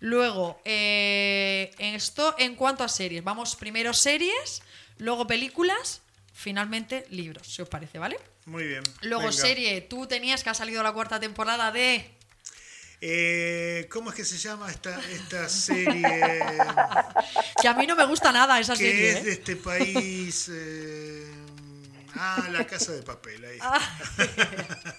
[0.00, 3.24] Luego, eh, esto en cuanto a series.
[3.24, 4.62] Vamos primero series,
[5.00, 8.18] luego películas, finalmente libros, si os parece, ¿vale?
[8.46, 8.82] Muy bien.
[9.02, 9.32] Luego venga.
[9.32, 12.14] serie, tú tenías que ha salido la cuarta temporada de...
[13.02, 16.02] Eh, ¿Cómo es que se llama esta, esta serie?
[17.62, 19.10] Que a mí no me gusta nada esa que serie.
[19.10, 19.32] es de ¿eh?
[19.34, 20.50] este país.
[20.52, 21.26] eh,
[22.16, 23.44] ah, La Casa de Papel.
[23.44, 23.58] Ahí.
[23.60, 23.80] Ah.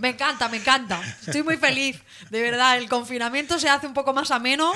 [0.00, 1.00] Me encanta, me encanta.
[1.26, 2.00] Estoy muy feliz.
[2.30, 4.72] De verdad, el confinamiento se hace un poco más ameno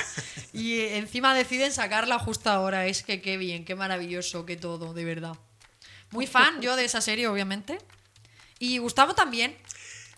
[0.52, 2.86] y encima deciden sacarla justo ahora.
[2.86, 5.36] Es que qué bien, qué maravilloso, qué todo, de verdad.
[6.10, 7.78] Muy fan yo de esa serie, obviamente.
[8.58, 9.56] Y Gustavo también.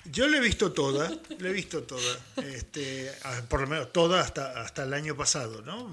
[0.06, 3.10] Yo la he visto toda, la he visto toda, este,
[3.48, 5.90] por lo menos toda hasta, hasta el año pasado, ¿no?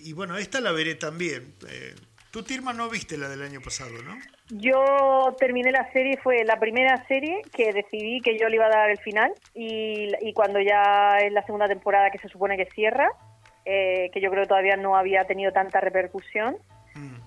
[0.00, 1.54] Y bueno, esta la veré también.
[1.68, 1.94] Eh,
[2.36, 4.18] Tú, Tirma, no viste la del año pasado, ¿no?
[4.50, 8.70] Yo terminé la serie, fue la primera serie que decidí que yo le iba a
[8.70, 12.66] dar el final y, y cuando ya es la segunda temporada que se supone que
[12.66, 13.08] cierra,
[13.64, 16.56] eh, que yo creo que todavía no había tenido tanta repercusión,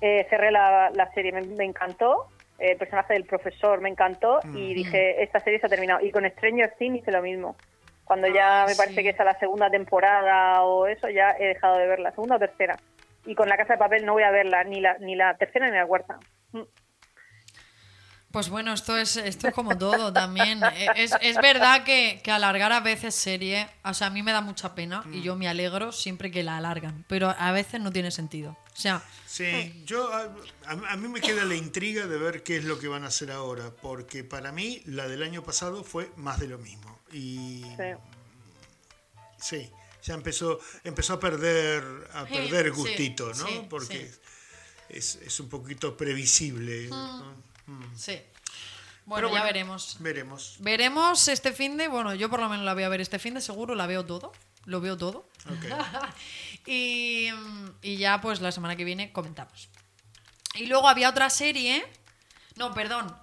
[0.02, 4.74] eh, cerré la, la serie, me, me encantó, el personaje del profesor me encantó y
[4.74, 6.06] dije, esta serie se ha terminado.
[6.06, 7.56] Y con Stranger Things hice lo mismo.
[8.04, 11.48] Cuando ya Ah, me parece que es a la segunda temporada o eso, ya he
[11.48, 12.78] dejado de verla, segunda o tercera.
[13.26, 15.70] Y con La Casa de Papel no voy a verla, ni la, ni la tercera
[15.70, 16.18] ni la cuarta.
[16.52, 16.62] Mm.
[18.32, 20.62] Pues bueno, esto es, esto es como todo también.
[20.76, 24.32] Eh, Es, es verdad que, que alargar a veces serie, o sea, a mí me
[24.32, 27.92] da mucha pena y yo me alegro siempre que la alargan, pero a veces no
[27.92, 28.52] tiene sentido.
[28.52, 30.30] O sea, Sí, yo a,
[30.68, 33.32] a- mí me queda la intriga de ver qué es lo que van a hacer
[33.32, 37.00] ahora, porque para mí la del año pasado fue más de lo mismo.
[37.12, 37.84] Y Sí.
[39.40, 39.70] sí,
[40.04, 43.48] ya empezó, empezó a perder, a perder sí, gustito, ¿no?
[43.48, 44.20] sí, porque sí.
[44.90, 46.88] es, es un poquito previsible.
[46.90, 47.49] ¿no?
[47.96, 48.22] Sí.
[49.06, 49.98] Bueno, Pero ya veremos.
[50.00, 50.58] Veremos.
[50.60, 53.34] Veremos este fin de, bueno, yo por lo menos la voy a ver este fin
[53.34, 54.32] de, seguro la veo todo,
[54.66, 55.28] lo veo todo.
[56.66, 57.32] Y
[57.82, 59.70] ya pues la semana que viene comentamos.
[60.56, 61.84] Y luego había otra serie,
[62.58, 63.16] no, perdón,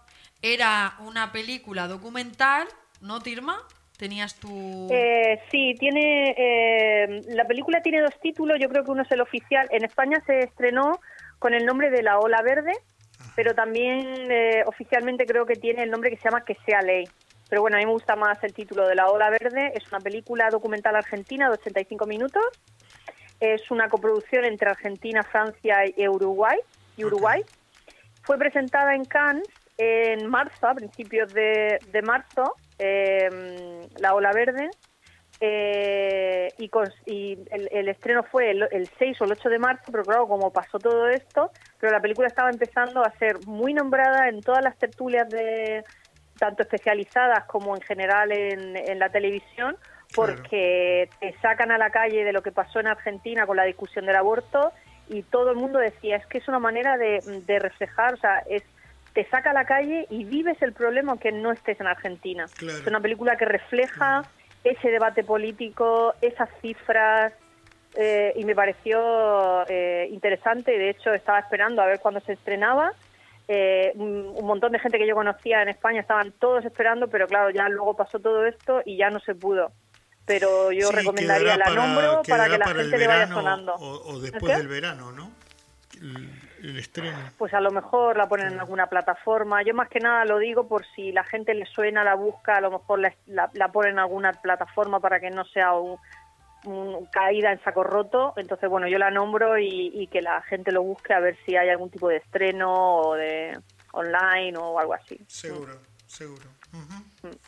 [0.43, 2.67] era una película documental,
[3.01, 3.59] ¿no, Tirma?
[3.97, 4.89] Tenías tu...
[4.91, 8.59] Eh, sí, tiene eh, la película tiene dos títulos.
[8.61, 9.67] Yo creo que uno es el oficial.
[9.71, 11.01] En España se estrenó
[11.39, 12.73] con el nombre de La Ola Verde,
[13.37, 17.05] pero también eh, oficialmente creo que tiene el nombre que se llama Que sea ley.
[17.49, 19.73] Pero bueno, a mí me gusta más el título de La Ola Verde.
[19.75, 22.45] Es una película documental argentina de 85 minutos.
[23.39, 26.59] Es una coproducción entre Argentina, Francia y Uruguay.
[26.97, 27.43] Y Uruguay.
[28.23, 29.47] Fue presentada en Cannes
[29.79, 34.71] en marzo, a principios de, de marzo, eh, La Ola Verde.
[35.41, 39.59] Eh, y cons- y el, el estreno fue el, el 6 o el 8 de
[39.59, 43.75] marzo, pero claro, como pasó todo esto, pero la película estaba empezando a ser muy
[43.75, 45.85] nombrada en todas las tertulias de
[46.39, 49.77] tanto especializadas como en general en, en la televisión,
[50.15, 54.07] porque te sacan a la calle de lo que pasó en Argentina con la discusión
[54.07, 54.73] del aborto
[55.09, 58.43] y todo el mundo decía, es que es una manera de, de reflejar, o sea,
[58.49, 58.63] es
[59.13, 62.51] te saca a la calle y vives el problema aunque no estés en Argentina.
[62.59, 62.79] Claro.
[62.79, 64.25] Es una película que refleja
[64.71, 67.33] ese debate político, esas cifras,
[67.95, 70.77] eh, y me pareció eh, interesante.
[70.79, 72.93] De hecho, estaba esperando a ver cuándo se estrenaba.
[73.49, 77.27] Eh, un, un montón de gente que yo conocía en España estaban todos esperando, pero
[77.27, 79.73] claro, ya luego pasó todo esto y ya no se pudo.
[80.27, 83.75] Pero yo Sí, recomendaría, la nombro para quedará que la para gente le vaya sonando.
[83.75, 85.31] O, o ¿El después del verano, ¿no?
[86.63, 87.19] El, estreno.
[87.39, 89.63] Pues a lo mejor la ponen en alguna plataforma.
[89.63, 92.61] Yo más que nada lo digo por si la gente le suena, la busca, a
[92.61, 95.99] lo mejor la, la, la ponen en alguna plataforma para que no sea un,
[96.65, 98.33] un caída en saco roto.
[98.37, 101.57] Entonces, bueno, yo la nombro y, y que la gente lo busque a ver si
[101.57, 103.59] hay algún tipo de estreno o de
[103.93, 105.19] online o algo así.
[105.29, 106.45] Seguro, seguro.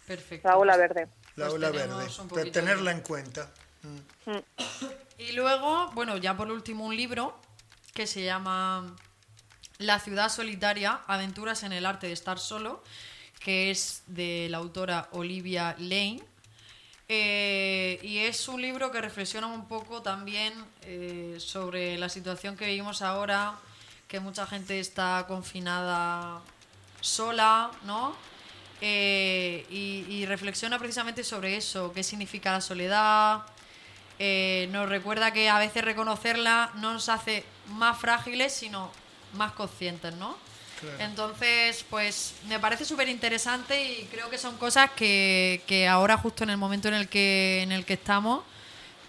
[0.07, 0.49] Perfecto.
[0.49, 1.07] La ola verde.
[1.37, 2.51] La Pues ola verde.
[2.53, 3.49] tenerla de- en cuenta.
[3.83, 4.37] Mm.
[5.19, 7.35] Y luego, bueno, ya por último un libro
[7.99, 8.95] que se llama
[9.79, 12.85] La ciudad solitaria, aventuras en el arte de estar solo,
[13.41, 16.23] que es de la autora Olivia Lane.
[17.09, 22.67] Eh, y es un libro que reflexiona un poco también eh, sobre la situación que
[22.67, 23.57] vivimos ahora,
[24.07, 26.41] que mucha gente está confinada
[27.01, 28.15] sola, ¿no?
[28.81, 33.43] Eh, y, y reflexiona precisamente sobre eso, qué significa la soledad.
[34.71, 38.91] Nos recuerda que a veces reconocerla no nos hace más frágiles, sino
[39.35, 40.37] más conscientes, ¿no?
[40.81, 40.97] Claro.
[41.01, 46.45] Entonces, pues me parece súper interesante y creo que son cosas que, que ahora justo
[46.45, 48.45] en el momento en el que, en el que estamos,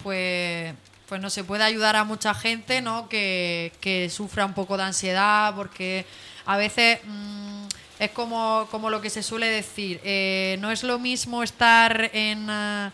[0.01, 0.74] pues,
[1.07, 3.07] pues no se puede ayudar a mucha gente, ¿no?
[3.07, 6.05] Que, que sufra un poco de ansiedad, porque
[6.45, 7.66] a veces mm,
[7.99, 12.47] es como, como lo que se suele decir, eh, no es lo mismo estar en...
[12.49, 12.91] eh,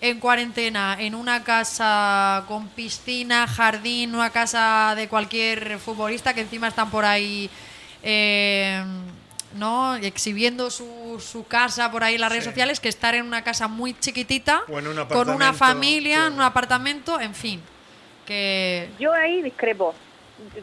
[0.00, 6.68] en cuarentena en una casa con piscina, jardín, una casa de cualquier futbolista que encima
[6.68, 7.50] están por ahí,
[8.02, 8.82] eh,
[9.56, 9.96] ¿no?
[9.96, 12.50] Exhibiendo su, su casa por ahí en las redes Sí.
[12.50, 17.20] sociales, que estar en una casa muy chiquitita, un con una familia, en un apartamento,
[17.20, 17.60] en fin.
[18.26, 19.94] Que Yo ahí discrepo.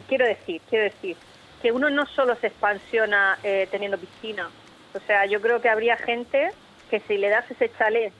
[0.08, 1.16] Quiero decir, quiero decir
[1.62, 4.48] que uno no solo se expansiona eh, teniendo piscina.
[4.94, 6.50] O sea, yo creo que habría gente
[6.90, 8.12] que si le das ese chalet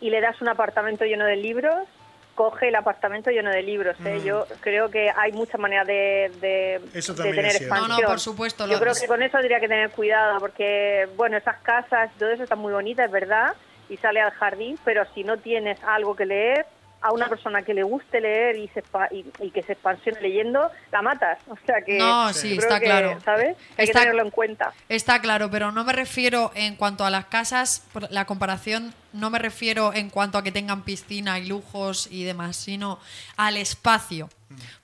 [0.00, 1.76] y le das un apartamento lleno de libros,
[2.34, 3.96] coge el apartamento lleno de libros.
[4.04, 4.18] ¿eh?
[4.20, 4.24] Mm.
[4.24, 7.74] Yo creo que hay muchas maneras de, de, Eso de también tener es cierto.
[7.74, 8.02] No, expansión.
[8.02, 11.36] no, por supuesto, Yo lo- creo que con eso habría que tener cuidado, porque, bueno,
[11.36, 13.54] esas casas, todo eso está muy bonita, es verdad,
[13.88, 16.66] y sale al jardín, pero si no tienes algo que leer,
[17.02, 20.70] a una persona que le guste leer y, se y, y que se expansione leyendo,
[20.90, 21.38] la matas.
[21.50, 21.98] O sea que.
[21.98, 23.20] No, sí, está que, claro.
[23.22, 23.58] ¿Sabes?
[23.76, 24.72] Hay Está- que tenerlo en cuenta.
[24.88, 29.30] Está claro, pero no me refiero en cuanto a las casas, por la comparación, no
[29.30, 32.98] me refiero en cuanto a que tengan piscina y lujos y demás, sino
[33.36, 34.28] al espacio.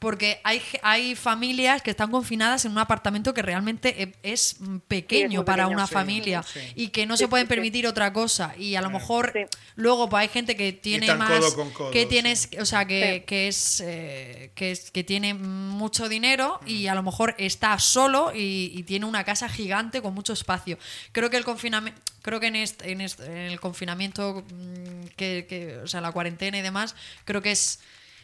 [0.01, 4.78] Porque hay, hay familias que están confinadas en un apartamento que realmente e- es mm,
[4.89, 5.76] pequeño para pequeño.
[5.76, 6.61] una Sí, familia sí.
[6.74, 8.53] y que no Sí, se pueden permitir otra cosa.
[8.59, 9.41] Y a lo mejor Sí.
[9.76, 12.09] luego pues hay gente que tiene más codo con codo, que sí.
[12.09, 13.26] tienes o sea que, Sí.
[13.26, 18.33] que es eh, que es que tiene mucho dinero y a lo mejor está solo
[18.35, 20.78] y, y tiene una casa gigante con mucho espacio
[21.12, 25.46] creo que el confinamiento creo que en, este, en, este- en el confinamiento mm, que,
[25.48, 26.94] que- o sea la cuarentena y demás
[27.24, 27.80] creo que es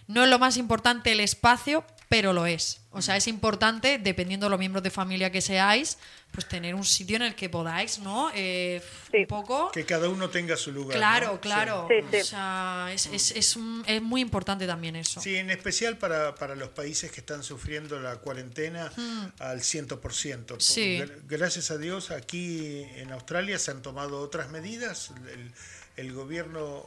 [0.08, 4.46] no es lo más importante el espacio pero lo es o sea es importante dependiendo
[4.46, 5.98] de los miembros de familia que seáis
[6.30, 8.80] pues tener un sitio en el que podáis no Eh,
[9.10, 9.18] Sí.
[9.22, 10.96] un poco Que cada uno tenga su lugar.
[10.98, 11.40] Claro, ¿no?
[11.40, 11.88] claro.
[11.88, 12.16] Sí, sí.
[12.20, 15.20] O sea, es, es, es, un- es muy importante también eso.
[15.20, 19.26] Sí, en especial para, para los países que están sufriendo la cuarentena Hmm.
[19.38, 20.60] al 100%.
[20.60, 20.98] Sí.
[20.98, 25.12] Gra- Gracias a Dios, aquí en Australia se han tomado otras medidas.
[25.32, 25.52] El,
[25.96, 26.84] el gobierno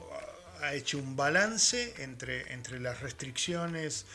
[0.62, 4.06] ha hecho un balance entre, entre las restricciones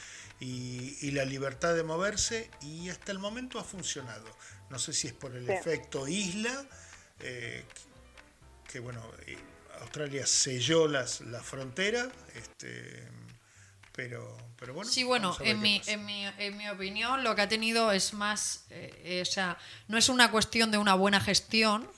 [0.40, 4.24] y, y la libertad de moverse y hasta el momento ha funcionado.
[4.70, 5.52] No sé si es por el Sí.
[5.52, 6.64] efecto isla,
[7.20, 7.64] eh,
[8.70, 9.38] que bueno, eh,
[9.80, 13.08] Australia selló las, la frontera, este,
[13.92, 14.90] pero, pero bueno.
[14.90, 18.64] Sí, bueno, en mi, en, mi, en mi opinión lo que ha tenido es más,
[18.70, 19.56] eh, eh, o sea,
[19.88, 21.88] no es una cuestión de una buena gestión,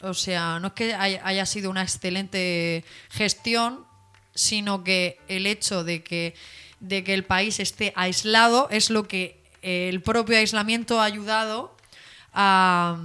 [0.00, 3.84] o sea, no es que haya, sido una excelente gestión,
[4.34, 6.34] sino que el hecho de que,
[6.80, 11.76] de que el país esté aislado es lo que eh, el propio aislamiento ha ayudado
[12.32, 13.04] a,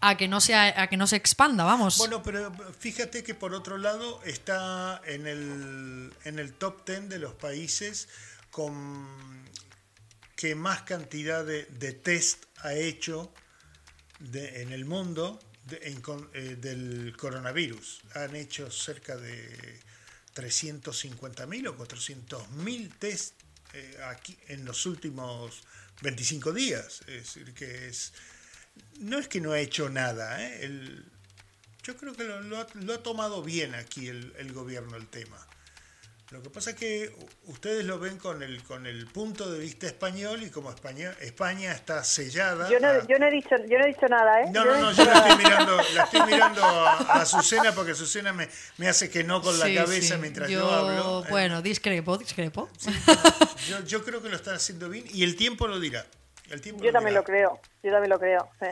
[0.00, 1.98] a que no se, a que no se expanda, vamos.
[1.98, 7.18] Bueno, pero fíjate que por otro lado está en el, en el top 10 de
[7.20, 8.08] los países
[8.50, 9.06] con
[10.34, 13.32] que más cantidad de, de test ha hecho
[14.18, 16.02] de- en el mundo de- en
[16.34, 18.00] eh, del coronavirus.
[18.14, 19.80] Han hecho cerca de
[20.34, 23.34] 350.000 o 400.000 test
[23.72, 25.62] eh, aquí en los últimos
[26.02, 27.00] 25 días.
[27.02, 28.12] Es decir, que es
[29.00, 30.64] no es que no ha hecho nada, ¿eh?
[30.64, 31.04] El-
[31.82, 35.46] yo creo que lo, lo ha, lo ha tomado bien aquí el gobierno el tema.
[36.30, 37.14] Lo que pasa es que
[37.44, 41.70] ustedes lo ven con el, con el punto de vista español y como España, España
[41.70, 42.68] está sellada.
[42.68, 44.46] Yo no, a- yo no he dicho, yo no he dicho nada, ¿eh?
[44.50, 47.92] no, Yo no, no, yo la estoy mirando, la estoy mirando a, a Azucena porque
[47.92, 48.48] Azucena me,
[48.78, 50.20] me hace que no con la Sí, cabeza sí.
[50.20, 51.24] mientras yo, hablo.
[51.24, 52.68] Eh, Bueno, discrepo, discrepo.
[53.68, 56.04] yo, yo creo que lo están haciendo bien y el tiempo lo dirá.
[56.50, 57.20] El tiempo Yo también dirá.
[57.20, 58.48] lo creo, yo también lo creo.
[58.60, 58.66] sí.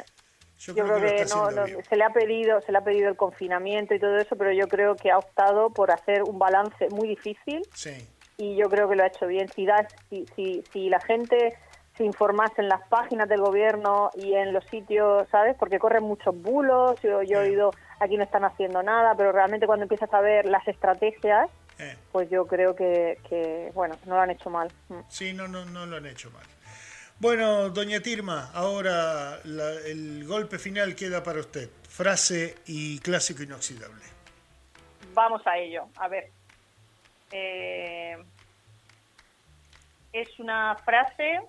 [0.67, 3.09] Yo, Yo creo, creo que, no, no, se le ha pedido, se le ha pedido
[3.09, 6.89] el confinamiento y todo eso, pero yo creo que ha optado por hacer un balance
[6.91, 8.09] muy difícil Sí.
[8.39, 9.49] y yo creo que lo ha hecho bien.
[9.55, 11.55] Si, das, si, si, si la gente
[11.97, 15.55] se informase en las páginas del gobierno y en los sitios, ¿sabes?
[15.59, 19.67] Porque corren muchos bulos, yo, yo he oído aquí no están haciendo nada, pero realmente
[19.67, 21.49] cuando empiezas a ver las estrategias
[21.79, 24.69] Eh, pues yo creo que, que, bueno, no lo han hecho mal.
[24.89, 25.01] Mm.
[25.09, 26.45] sí, no, no, no lo han hecho mal.
[27.21, 31.71] Bueno, doña Tirma, ahora la- el golpe final queda para usted.
[31.89, 34.03] Frase y clásico inoxidable.
[35.15, 35.87] Vamos a ello.
[35.97, 36.31] A ver.
[37.31, 38.17] Eh,
[40.13, 41.41] es una frase.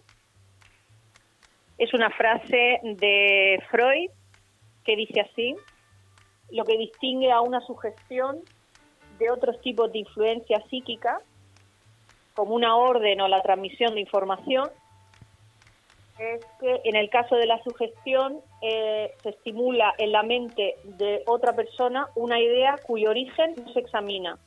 [1.78, 4.12] Es una frase de Freud
[4.86, 5.56] que dice así:
[6.52, 8.40] lo que distingue a una sugestión
[9.18, 11.20] de otros tipos de influencia psíquica,
[12.36, 14.70] como una orden o la transmisión de información,
[16.20, 21.24] es que en el caso de la sugestión eh, se estimula en la mente de
[21.26, 24.38] otra persona una idea cuyo origen no se examina,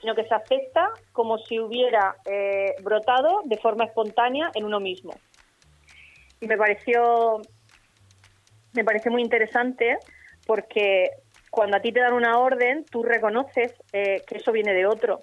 [0.00, 5.14] sino que se acepta como si hubiera eh, brotado de forma espontánea en uno mismo.
[6.40, 7.40] Y me pareció,
[8.74, 9.98] me pareció muy interesante
[10.46, 11.10] porque
[11.50, 15.22] cuando a ti te dan una orden, tú reconoces eh, que eso viene de otro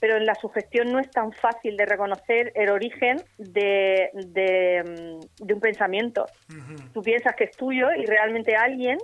[0.00, 5.44] pero en la sugestión no es tan fácil de reconocer el origen de, de, mm,
[5.44, 6.26] de un pensamiento.
[6.92, 8.98] Tú piensas que es tuyo y realmente alguien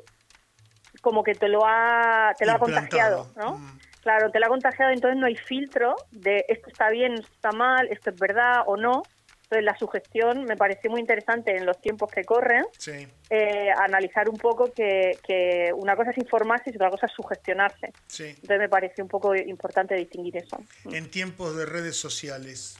[1.02, 3.60] como que te lo ha, te lo ha contagiado, ¿no?
[4.02, 7.52] Claro, te lo ha contagiado, entonces no hay filtro de esto está bien, esto está
[7.52, 9.02] mal, esto es verdad o no.
[9.48, 14.28] Entonces la sugestión me pareció muy interesante en los tiempos que corren, Sí, eh, analizar
[14.28, 17.92] un poco que, que una cosa es informarse y otra cosa es sugestionarse.
[18.08, 18.24] sí.
[18.24, 20.58] Entonces me pareció un poco importante distinguir eso.
[20.90, 22.76] En tiempos de redes sociales.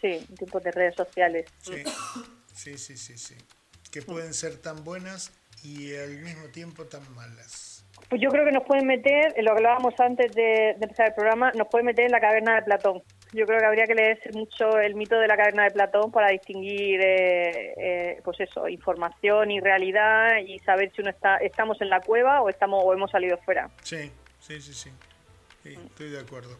[0.00, 1.46] Sí, en tiempos de redes sociales.
[1.60, 1.82] Sí,
[2.54, 3.34] sí, sí, sí, sí.
[3.90, 5.32] Que pueden ser tan buenas
[5.64, 7.84] y al mismo tiempo tan malas.
[8.08, 10.42] Pues yo creo que nos pueden meter, lo que hablábamos antes de,
[10.78, 13.02] de empezar el programa, nos pueden meter en la caverna de Platón.
[13.32, 16.30] Yo creo que habría que leerse mucho el mito de la caverna de Platón para
[16.30, 21.90] distinguir, eh, eh, pues eso, información y realidad y saber si uno está, estamos en
[21.90, 23.70] la cueva o estamos o hemos salido fuera.
[23.82, 24.90] Sí, sí, sí, sí.
[25.62, 26.56] Sí, estoy de acuerdo.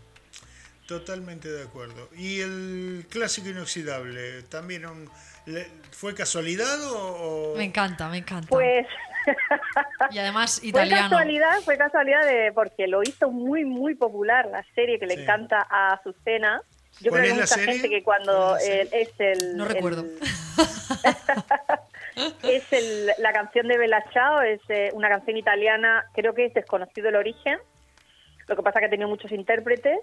[0.86, 2.08] Totalmente de acuerdo.
[2.16, 4.42] ¿Y el clásico inoxidable?
[4.44, 5.08] ¿También un-
[5.46, 7.52] le- fue casualidad o...?
[7.52, 8.48] o- Me encanta, me encanta.
[8.48, 8.86] Pues
[10.10, 11.08] y además fue italiano.
[11.10, 15.22] casualidad, fue casualidad de porque lo hizo muy muy popular la serie que le Sí.
[15.22, 16.62] encanta a Azucena.
[17.00, 17.72] Yo ¿Cuál creo que es la mucha serie?
[17.74, 20.04] gente que cuando ¿Cuál es eh, es el No el- recuerdo.
[22.42, 26.54] es el- la canción de Bella Ciao, es eh, una canción italiana, creo que es
[26.54, 27.58] desconocido el origen,
[28.48, 29.98] lo que pasa que ha tenido muchos intérpretes.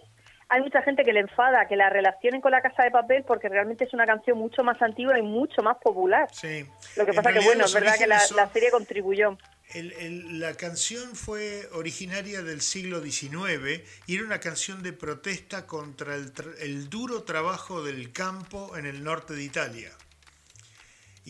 [0.50, 3.50] Hay mucha gente que le enfada que la relacionen con La Casa de Papel porque
[3.50, 6.30] realmente es una canción mucho más antigua y mucho más popular.
[6.32, 6.66] Sí.
[6.96, 8.20] Lo que En pasa que, bueno, es verdad que la,
[8.50, 9.38] serie contribuyó.
[9.74, 15.68] El- el- la canción fue originaria del siglo XIX y era una canción de protesta
[15.68, 19.90] contra el, tra- el duro trabajo del campo en el norte de Italia.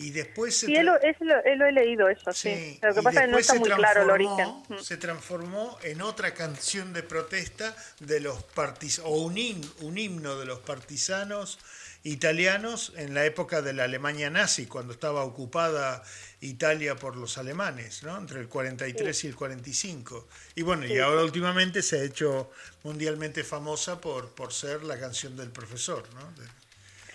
[0.00, 2.54] Y después se Sí, lo, es lo- he leído eso, sí.
[2.54, 4.76] Sí, Lo que y pasa es que no está muy claro el transformó- origen.
[4.78, 4.80] Mm.
[4.82, 9.36] Se transformó en otra canción de protesta de los partis o un,
[9.80, 11.58] un himno de los partisanos
[12.04, 16.04] italianos en la época de la Alemania nazi, cuando estaba ocupada
[16.40, 18.16] Italia por los alemanes, ¿no?
[18.16, 20.28] entre el 43 y el 45.
[20.54, 22.52] Y bueno, y ahora últimamente se ha hecho
[22.84, 26.04] mundialmente famosa por, por ser la canción del profesor.
[26.14, 26.20] ¿no?
[26.40, 26.48] De-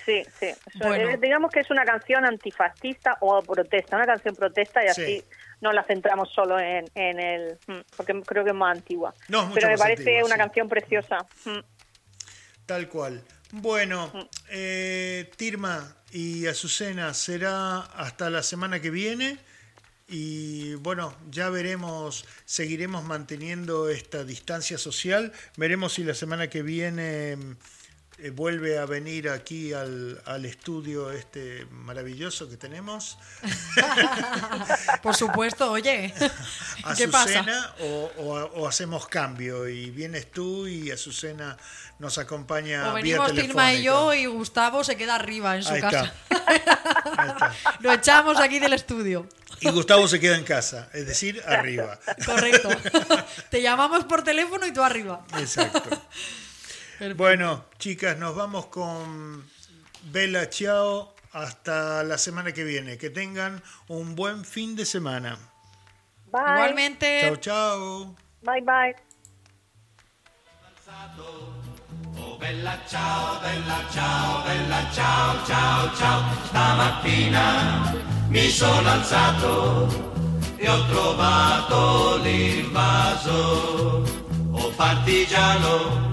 [0.05, 0.47] Sí, sí.
[0.75, 1.09] Bueno.
[1.09, 5.23] eh, digamos que es una canción antifascista o protesta, una canción protesta y así Sí.
[5.61, 7.57] no la centramos solo en, en el...
[7.67, 9.13] mm, porque creo que es más antigua.
[9.29, 10.39] No, es mucho Pero me más parece antigua, una sí.
[10.39, 11.17] canción preciosa.
[11.45, 11.59] Mm.
[12.65, 13.23] Tal cual.
[13.51, 14.11] Bueno,
[14.49, 19.37] eh, Tirma y Azucena será hasta la semana que viene
[20.07, 27.37] y bueno, ya veremos, seguiremos manteniendo esta distancia social, veremos si la semana que viene
[28.19, 33.17] eh, vuelve a venir aquí al, al estudio este maravilloso que tenemos,
[35.01, 36.13] Por supuesto, oye.
[36.97, 37.39] ¿Qué pasa?
[37.39, 41.57] Azucena, o, o- o hacemos cambio y vienes tú y Azucena
[41.99, 45.81] nos acompaña O venimos Tirma y yo y Gustavo se queda arriba en su Ahí
[45.81, 46.13] casa.
[46.29, 46.43] está.
[46.51, 47.53] Ahí está.
[47.79, 49.27] Lo echamos aquí del estudio.
[49.59, 51.97] Y Gustavo se queda en casa, es decir, arriba.
[52.25, 52.69] Correcto.
[53.49, 55.23] Te llamamos por teléfono y tú arriba.
[55.37, 55.81] Exacto.
[57.15, 59.43] Bueno, chicas, nos vamos con
[60.11, 62.97] Bella Chao hasta la semana que viene.
[62.97, 65.37] Que tengan un buen fin de semana.
[66.31, 66.41] Bye.
[66.41, 67.21] Igualmente.
[67.21, 68.15] Chao, chao.
[68.41, 68.95] Bye, bye.
[72.15, 76.21] Oh bella ciao, bella ciao, bella ciao, ciao, ciao.
[76.45, 77.93] Stamattina
[78.29, 79.87] mi sono alzato
[80.57, 84.03] e ho trovato l'invaso.
[84.51, 86.12] Oh partigiano,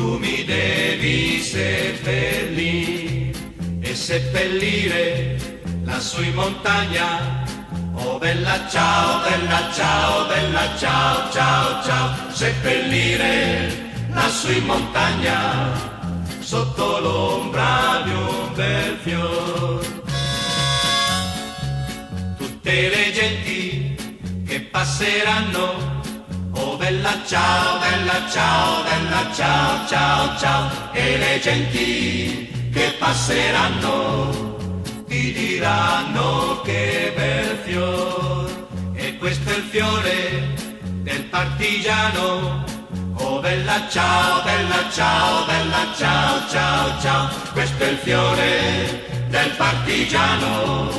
[0.00, 3.32] tu mi devi seppellire
[3.82, 5.36] e seppellire
[5.84, 7.44] lassù in montagna.
[7.92, 13.28] Oh bella ciao, bella ciao, bella ciao, ciao, ciao, seppellire
[14.08, 15.70] lassù in montagna,
[16.38, 19.84] sotto l'ombra di un bel fior.
[22.38, 23.94] Tutte le genti
[24.46, 25.99] che passeranno
[26.62, 30.70] Oh bella ciao, bella ciao, bella ciao, ciao, ciao.
[30.92, 34.58] E le genti che passeranno
[35.08, 38.66] ti diranno che bel fior.
[38.94, 40.54] E questo è il fiore
[41.02, 42.64] del partigiano.
[43.14, 47.28] Oh bella ciao, bella ciao, bella ciao, ciao, ciao.
[47.52, 50.90] Questo è il fiore del partigiano,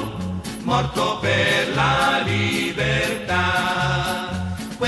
[0.64, 3.81] morto per la libertà.